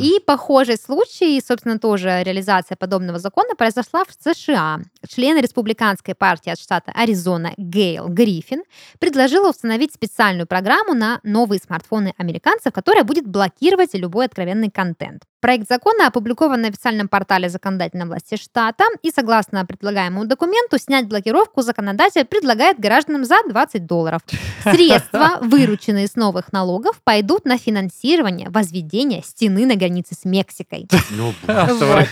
[0.00, 4.80] И похожий случай, собственно, тоже реализация подобного закона произошла в США.
[5.08, 8.62] Член республиканской партии от штата Аризона Гейл Гриффин
[8.98, 15.22] предложила установить специальную программу на новые смартфоны американцев, которая будет блокировать любой откровенный контент.
[15.40, 21.62] Проект закона опубликован на официальном портале законодательной власти штата, и согласно предлагаемому документу, снять блокировку
[21.62, 24.22] законодатель предлагает гражданам за 20 долларов.
[24.64, 30.88] Средства, вырученные с новых налогов, пойдут на финансирование возведения стены на границе с Мексикой.
[31.10, 32.08] Ну, Вот.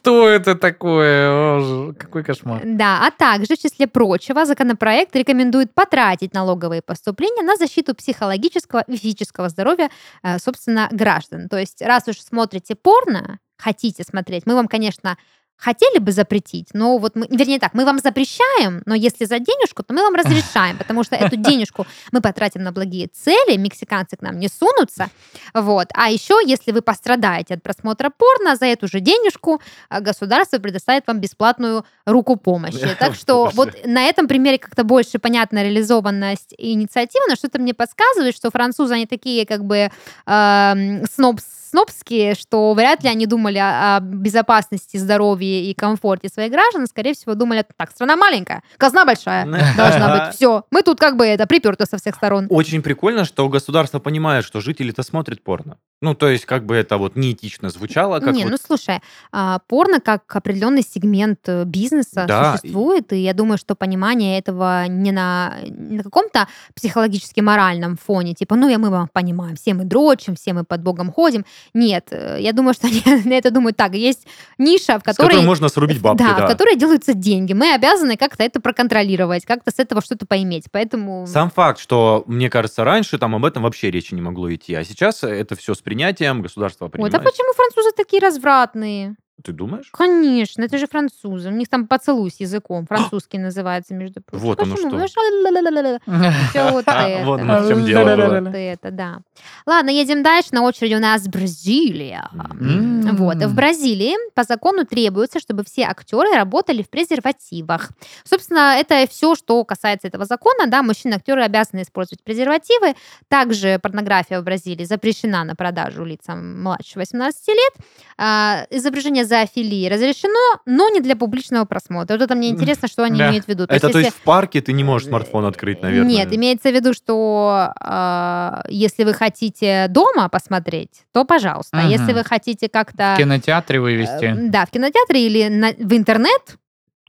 [0.00, 1.92] Что это такое?
[1.94, 2.60] Какой кошмар.
[2.64, 8.96] Да, а также, в числе прочего, законопроект рекомендует потратить налоговые поступления на защиту психологического и
[8.96, 9.90] физического здоровья,
[10.22, 11.48] э, собственно, граждан.
[11.48, 12.20] То есть, раз уж
[12.50, 15.16] смотрите порно, хотите смотреть, мы вам, конечно,
[15.56, 19.82] хотели бы запретить, но вот мы, вернее так, мы вам запрещаем, но если за денежку,
[19.82, 24.22] то мы вам разрешаем, потому что эту денежку мы потратим на благие цели, мексиканцы к
[24.22, 25.10] нам не сунутся,
[25.52, 25.88] вот.
[25.94, 29.60] А еще, если вы пострадаете от просмотра порно, за эту же денежку
[29.90, 32.88] а, государство предоставит вам бесплатную руку помощи.
[32.98, 38.34] Так что вот на этом примере как-то больше понятна реализованность инициативы, но что-то мне подсказывает,
[38.34, 39.90] что французы, они такие как бы
[40.26, 46.50] эм, сноб, снобские, что вряд ли они думали о, о безопасности, здоровье и комфорте своих
[46.50, 49.44] граждан, скорее всего, думали, так, страна маленькая, казна большая,
[49.76, 52.46] должна быть, все, мы тут как бы это приперты со всех сторон.
[52.50, 55.78] Очень прикольно, что государство понимает, что жители-то смотрят порно.
[56.02, 59.00] Ну, то есть, как бы это вот неэтично звучало, как не, вот ну слушай,
[59.32, 64.86] а, порно как определенный сегмент э, бизнеса Да, существует, и я думаю, что понимание этого
[64.88, 69.74] не на, не на каком-то психологически моральном фоне, типа, ну, я мы вам понимаем, все
[69.74, 71.44] мы дрочим, все мы под Богом ходим.
[71.74, 74.26] Нет, э, я думаю, что они на это думают так, есть
[74.58, 75.46] ниша, в с которой которой...
[75.46, 76.46] можно срубить бабки, да, да.
[76.46, 77.52] в которой делаются деньги.
[77.52, 80.66] Мы обязаны как-то это проконтролировать, как-то с этого что-то поиметь.
[80.70, 81.26] Поэтому...
[81.26, 84.84] Сам факт, что, мне кажется, раньше там об этом вообще речи не могло идти, а
[84.84, 87.14] сейчас это все с принятием, государство Вот, принимает.
[87.14, 89.16] а почему французы такие развратные?
[89.42, 89.88] Ты думаешь?
[89.92, 91.48] Конечно, это же французы.
[91.48, 92.86] У них там поцелуй с языком.
[92.86, 94.44] Французский называется, между прочим.
[94.44, 94.90] Вот оно что.
[94.90, 95.98] Ну, ша-ла-ла-ла-ла.
[96.50, 97.24] Всё вот А, это.
[97.26, 98.40] вот в чем дело было.
[98.40, 99.18] Вот это, да.
[99.66, 100.48] Ладно, едем дальше.
[100.52, 102.28] На очереди у нас Бразилия.
[102.32, 103.36] Вот.
[103.36, 107.90] В Бразилии по закону требуется, чтобы все актеры работали в презервативах.
[108.24, 110.66] Собственно, это все, что касается этого закона.
[110.66, 112.94] Да, мужчины-актеры обязаны использовать презервативы.
[113.28, 117.72] Также порнография в Бразилии запрещена на продажу лицам младше 18 лет.
[118.18, 122.14] А, изображение зоофилии разрешено, но не для публичного просмотра.
[122.16, 123.30] Вот это мне интересно, что они Да.
[123.30, 123.64] имеют в виду.
[123.64, 126.10] Это то если- есть в парке ты не можешь смартфон открыть, наверное.
[126.10, 131.78] нет, имеется в виду, что а, если вы хотите дома посмотреть, то пожалуйста.
[131.78, 131.90] А Мгм.
[131.90, 133.14] Если вы хотите как-то...
[133.14, 134.34] В кинотеатре э, вывести.
[134.50, 136.56] Да, в кинотеатре или на- в интернет,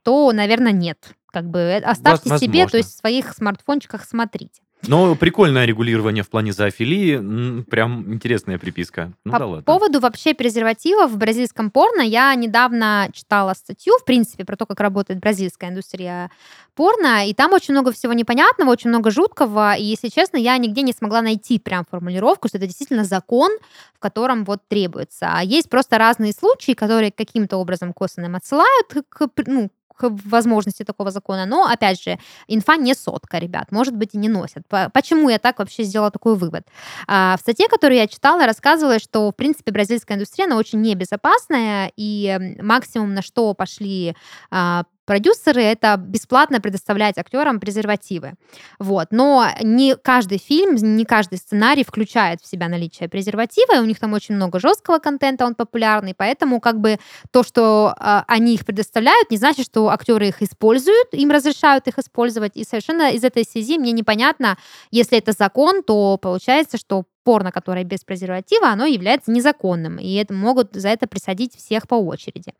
[0.03, 0.97] то, наверное, нет.
[1.33, 4.61] Как бы э, оставьте себе, то есть в своих смартфончиках смотрите.
[4.87, 7.63] Но прикольное регулирование в плане зоофилии.
[7.63, 9.13] Прям интересная приписка.
[9.25, 9.63] Ну По да ладно.
[9.63, 14.79] поводу вообще презервативов в бразильском порно, я недавно читала статью, в принципе, про то, как
[14.79, 16.31] работает бразильская индустрия
[16.75, 20.81] порно, и там очень много всего непонятного, очень много жуткого, и, если честно, я нигде
[20.81, 23.51] не смогла найти прям формулировку, что это действительно закон,
[23.93, 25.29] в котором вот требуется.
[25.31, 29.69] А есть просто разные случаи, которые каким-то образом косвенно им отсылают к, ну,
[30.09, 34.67] возможности такого закона, но, опять же, инфа не сотка, ребят, может быть, и не носят.
[34.67, 36.63] По- Почему я так вообще сделала такой вывод?
[37.07, 41.91] А, В статье, которую я читала, рассказывалось, что, в принципе, бразильская индустрия, она очень небезопасная,
[41.95, 44.15] и максимум, на что пошли
[44.51, 48.35] а, продюсеры, это бесплатно предоставлять актерам презервативы.
[48.79, 49.07] Вот.
[49.11, 53.99] Но не каждый фильм, не каждый сценарий включает в себя наличие презерватива, и у них
[53.99, 56.97] там очень много жесткого контента, он популярный, поэтому как бы
[57.31, 61.99] то, что а, они их предоставляют, не значит, что актеры их используют, им разрешают их
[61.99, 64.57] использовать, и совершенно из этой связи мне непонятно,
[64.91, 70.33] если это закон, то получается, что порно, которое без презерватива, оно является незаконным, и это
[70.33, 72.53] могут за это присадить всех по очереди.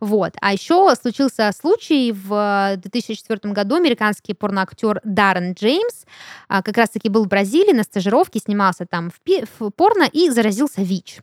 [0.00, 0.34] Вот.
[0.40, 3.76] А еще случился случай в 2004 году.
[3.76, 6.04] Американский порноактер Даррен Джеймс
[6.48, 9.20] а, как раз-таки был в Бразилии на стажировке, снимался там в,
[9.58, 11.20] в порно и заразился ВИЧ.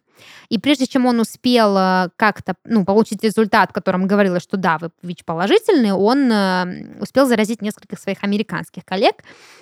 [0.49, 4.78] И прежде чем он успел э, как-то ну, получить результат, в котором говорилось, что да,
[4.78, 9.15] вы ВИЧ положительный, он э, успел заразить нескольких своих американских коллег.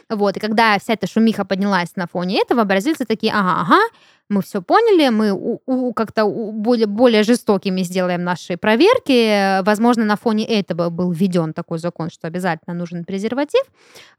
[0.09, 0.37] Вот.
[0.37, 3.81] И когда вся эта шумиха поднялась на фоне этого, бразильцы такие, ага, ага,
[4.29, 9.61] мы все поняли, мы у- у- как-то более, более жестокими сделаем наши проверки.
[9.63, 13.63] Возможно, на фоне этого был введен такой закон, что обязательно нужен презерватив.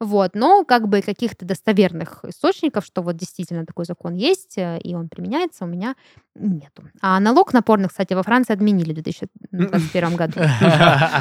[0.01, 0.35] Вот.
[0.35, 5.09] Но как бы каких-то достоверных источников, что вот действительно такой закон есть, э, и он
[5.09, 5.95] применяется, у меня
[6.35, 6.85] нету.
[7.01, 10.41] А налог на порно, кстати, во Франции отменили в 2021 году.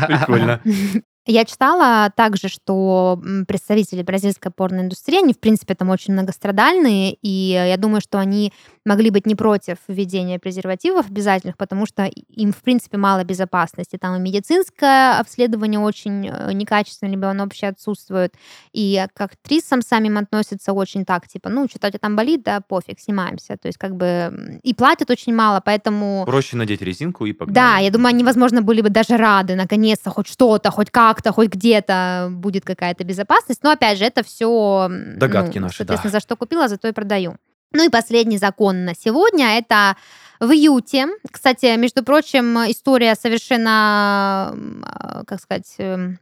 [0.08, 0.62] Прикольно.
[1.32, 7.78] Я читала также, что представители бразильской порноиндустрии, они, в принципе, там очень многострадальные, и я
[7.78, 8.52] думаю, что они
[8.84, 14.00] могли быть не против введения презервативов обязательных, потому что им, в принципе, мало безопасности.
[14.02, 18.34] Там и медицинское обследование очень э, некачественное, либо оно вообще отсутствует.
[18.74, 22.62] И к актрисам самим относятся очень так, типа, ну, что-то у тебя там болит, да,
[22.62, 23.58] пофиг, снимаемся.
[23.58, 26.24] То есть, как бы, и платят очень мало, поэтому...
[26.26, 27.54] Проще надеть резинку и погнали.
[27.54, 30.90] Да, я думаю, они, возможно, были бы даже рады, наконец-то, хоть что-то, хоть
[31.20, 33.62] как-то, хоть где-то будет какая-то безопасность.
[33.64, 34.90] Но, опять же, это все...
[34.90, 36.20] Догадки наши, Соответственно, да.
[36.20, 37.36] за что купила, зато и продаю.
[37.74, 39.98] Ну и последний закон на сегодня– это
[40.40, 41.08] в Юте.
[41.30, 46.20] Кстати, между прочим, история совершенно, а, как сказать, эм,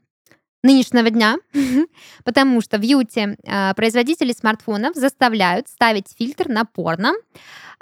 [0.64, 1.38] нынешнего дня,
[2.26, 7.14] потому что в Юте а, производители смартфонов заставляют ставить фильтр на порно,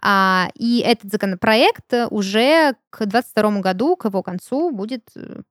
[0.01, 5.41] а, и этот законопроект э, уже к 2022 году, к его концу, будет э,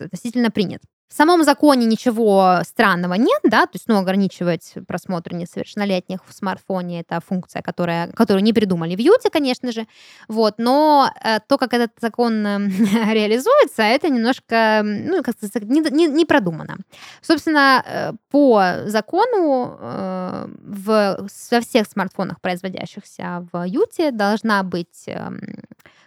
[0.00, 0.82] относительно принят.
[1.12, 7.00] В самом законе ничего странного нет, да, то есть, ну, ограничивать просмотр несовершеннолетних в смартфоне
[7.00, 9.86] это функция, которая, которую не придумали в Юте, конечно же,
[10.28, 12.58] вот, но э, то, как этот закон э,
[13.12, 16.78] реализуется, это немножко, ну, как сказать, не, не, не продумано.
[17.20, 25.40] Собственно, э, по закону э, в, во всех смартфонах, производящихся в Юте, должна быть эм,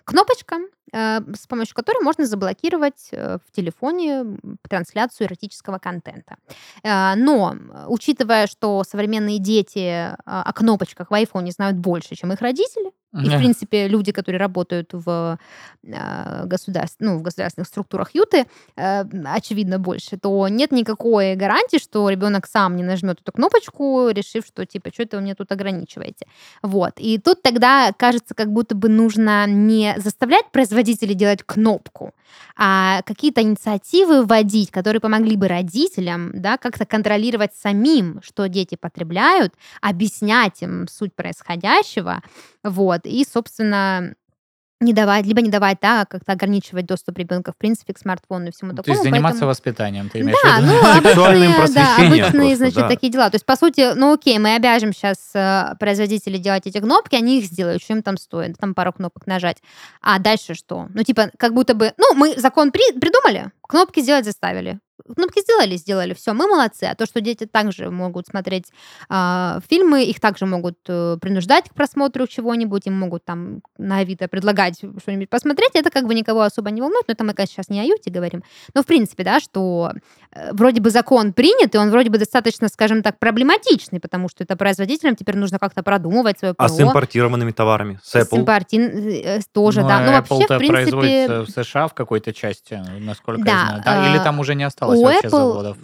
[0.04, 4.38] кнопочка, э, с помощью которой можно заблокировать э, в телефоне
[4.70, 6.38] трансляцию эротического контента.
[6.84, 12.32] Э, Но, э, учитывая, что современные дети э, о кнопочках в айфоне знают больше, чем
[12.32, 12.92] их родители,
[13.24, 15.38] и, в принципе, люди, которые работают в,
[15.84, 18.46] э, государств- ну, в государственных структурах Юты,
[18.78, 24.46] э, очевидно, больше, то нет никакой гарантии, что ребенок сам не нажмет эту кнопочку, решив,
[24.46, 26.26] что, типа, что это вы мне тут ограничиваете.
[26.62, 26.94] Вот.
[26.98, 32.14] И тут тогда кажется, как будто бы нужно не заставлять производителей делать кнопку,
[32.58, 39.54] а какие-то инициативы вводить, которые помогли бы родителям да, как-то контролировать самим, что дети потребляют,
[39.82, 42.22] объяснять им суть происходящего,
[42.64, 44.16] вот, и, собственно,
[44.82, 48.52] не давать, либо не давать, да, как-то ограничивать доступ ребенка, в принципе, к смартфону и
[48.52, 48.94] всему То такому.
[48.96, 50.74] есть заниматься поэтому- воспитанием, ты имеешь Да, в виду?
[50.74, 52.88] ну, обычные, да, обычные, просто, значит, да.
[52.90, 53.30] такие дела.
[53.30, 55.32] То есть, по сути, ну окей, мы обяжем сейчас
[55.80, 59.58] производителей делать эти кнопки, они их сделают, что им там стоит, там пару кнопок нажать.
[60.02, 60.88] А дальше что?
[60.94, 64.80] Ну, типа, как будто бы, ну, мы закон при- придумали, кнопки сделать заставили.
[65.16, 66.84] Кнопки сделали, сделали, все, мы молодцы.
[66.86, 68.72] А то, что дети также могут смотреть
[69.10, 74.28] а, фильмы, их также могут э, принуждать к просмотру чего-нибудь, им могут там на Авито
[74.28, 77.70] предлагать что-нибудь посмотреть, это как бы никого особо не волнует, но это мы, конечно, сейчас
[77.70, 78.44] не о Юте говорим.
[78.74, 79.92] Но, в принципе, да, что
[80.32, 84.44] э, вроде бы закон принят, и он вроде бы достаточно, скажем так, проблематичный, потому что
[84.44, 86.74] это производителям теперь нужно как-то продумывать свое А ПО.
[86.74, 88.00] с импортированными товарами?
[88.04, 88.46] С С Apple?
[88.46, 90.00] импорти- э, тоже, Ну, да.
[90.00, 93.82] Ну, а вообще, в принципе, производится в США в какой-то части, насколько Да, я знаю.
[93.86, 94.10] Да?
[94.10, 95.78] Или а, там уже не осталось у вообще Apple- заводов?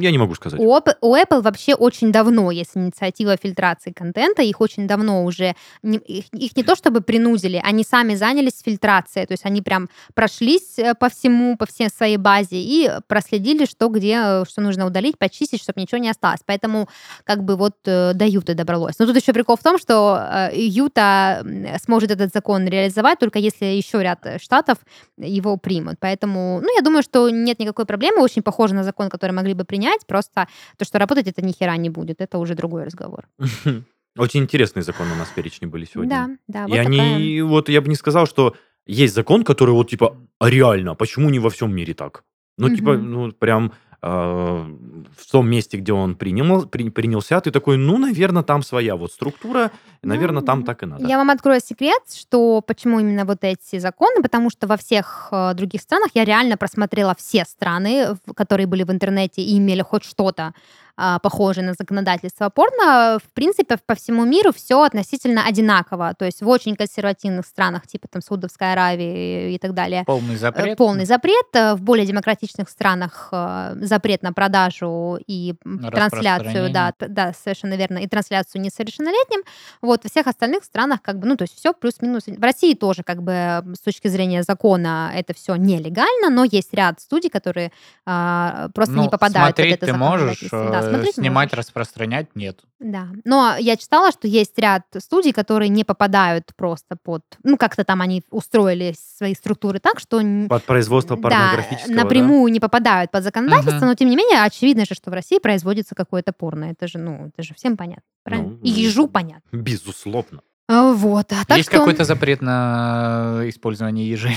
[0.00, 0.60] Я не могу сказать.
[0.60, 5.54] У Apple, у Apple вообще очень давно есть инициатива фильтрации контента, их очень давно уже,
[5.82, 10.78] их, их не то чтобы принудили, они сами занялись фильтрацией, то есть они прям прошлись
[10.78, 15.18] э, по всему, по всей своей базе и проследили, что где, э, что нужно удалить,
[15.18, 16.40] почистить, чтобы ничего не осталось.
[16.46, 16.88] Поэтому
[17.24, 18.98] как бы вот э, до Юты добралось.
[18.98, 21.44] Но тут еще прикол в том, что Юта
[21.84, 24.78] сможет этот закон реализовать только если еще ряд штатов
[25.18, 25.96] его примут.
[26.00, 28.22] Поэтому, ну, я думаю, что нет никакой проблемы.
[28.22, 30.06] Очень похоже на закон, который могли бы принять.
[30.06, 32.20] Просто то, что работать это ни хера не будет.
[32.20, 33.28] Это уже другой разговор.
[34.18, 36.38] Очень интересные законы у нас в перечне были сегодня.
[36.46, 36.66] Да, да.
[36.66, 38.54] И вот они, вот я бы не сказал, что
[38.86, 42.24] есть закон, который вот типа, а реально, почему не во всем мире так?
[42.58, 43.12] Ну, типа, Мгм.
[43.12, 43.72] ну, прям
[44.02, 49.12] в том месте, где он принял, при- принялся, ты такой, ну, наверное, там своя вот
[49.12, 49.70] структура,
[50.02, 51.06] наверное, Ну, там так и надо.
[51.06, 55.54] Я вам открою секрет, что почему именно вот эти законы, потому что во всех э,
[55.54, 60.52] других странах я реально просмотрела все страны, которые были в интернете и имели хоть что-то
[60.96, 63.18] а, похожее на законодательство порно.
[63.18, 66.14] В принципе, по всему миру все относительно одинаково.
[66.18, 70.38] То есть в очень консервативных странах, типа там Саудовской Аравии и так далее, Полный э,
[70.38, 70.76] запрет?
[70.76, 71.46] полный запрет.
[71.54, 77.74] Э, В более демократичных странах э, запрет на продажу и м, трансляцию, да, да, совершенно
[77.74, 79.42] верно, и трансляцию несовершеннолетним.
[79.80, 82.24] Вот, во всех остальных странах, как бы, ну, то есть все плюс-минус.
[82.26, 87.00] В России тоже, как бы, с точки зрения закона, это все нелегально, но есть ряд
[87.00, 87.72] студий, которые
[88.04, 90.81] а, просто Ну, не попадают смотреть под это ты можешь, законодательство.
[90.84, 91.58] Да, смотреть снимать, можешь.
[91.66, 92.60] распространять нет.
[92.78, 93.08] Да.
[93.24, 97.22] Но я читала, что есть ряд студий, которые не попадают просто под...
[97.44, 100.20] Ну, как-то там они устроили свои структуры так, что...
[100.48, 102.02] Под производство да, порнографического, да?
[102.02, 103.86] напрямую не попадают под законодательство, Мгм.
[103.86, 106.66] но тем не менее очевидно же, что в России производится какое-то порно.
[106.66, 108.02] Это же, ну, это же всем понятно.
[108.24, 108.50] Правильно?
[108.50, 109.48] Ну, И ежу понятно.
[109.52, 110.42] Безусловно.
[110.74, 111.32] А, Вот.
[111.32, 114.36] А так Есть что- какой-то запрет на использование ежей?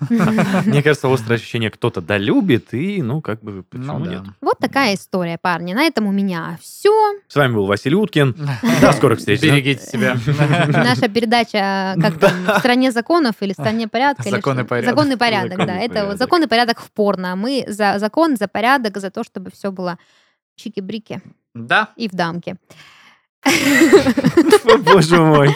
[0.66, 4.10] Мне кажется, острое ощущение кто-то долюбит, и, ну, как бы, почему Ну да.
[4.10, 4.22] нет?
[4.40, 5.74] Вот такая история, парни.
[5.74, 6.90] На этом у меня все.
[7.28, 8.34] С вами был Василий Уткин.
[8.80, 9.40] До скорых встреч.
[9.42, 10.16] Берегите себя.
[10.68, 14.22] Наша передача как там, в стране законов или в стране порядка.
[14.24, 14.68] или Закон и что?
[14.68, 14.90] порядок.
[14.90, 15.76] Закон и порядок, да.
[15.76, 16.08] Это порядок.
[16.10, 17.36] вот закон и порядок в порно.
[17.36, 19.98] Мы за закон, за порядок, за то, чтобы все было
[20.56, 21.20] чики-брики
[21.54, 21.90] Да.
[21.96, 22.56] и в дамке.
[24.84, 25.54] Боже мой.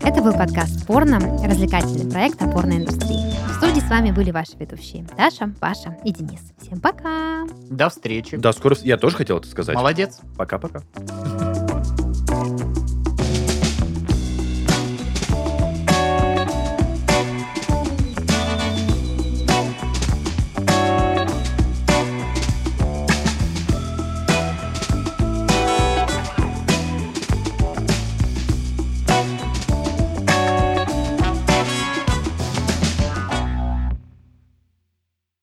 [0.00, 3.32] Это был подкаст «Порно», развлекательный проект о порноиндустрии.
[3.48, 6.40] В студии с вами были ваши ведущие Даша, Паша и Денис.
[6.60, 7.46] Всем пока!
[7.70, 8.36] До встречи.
[8.36, 8.84] До скорых...
[8.84, 9.76] Я тоже хотел это сказать.
[9.76, 10.20] Молодец.
[10.36, 10.82] Пока-пока.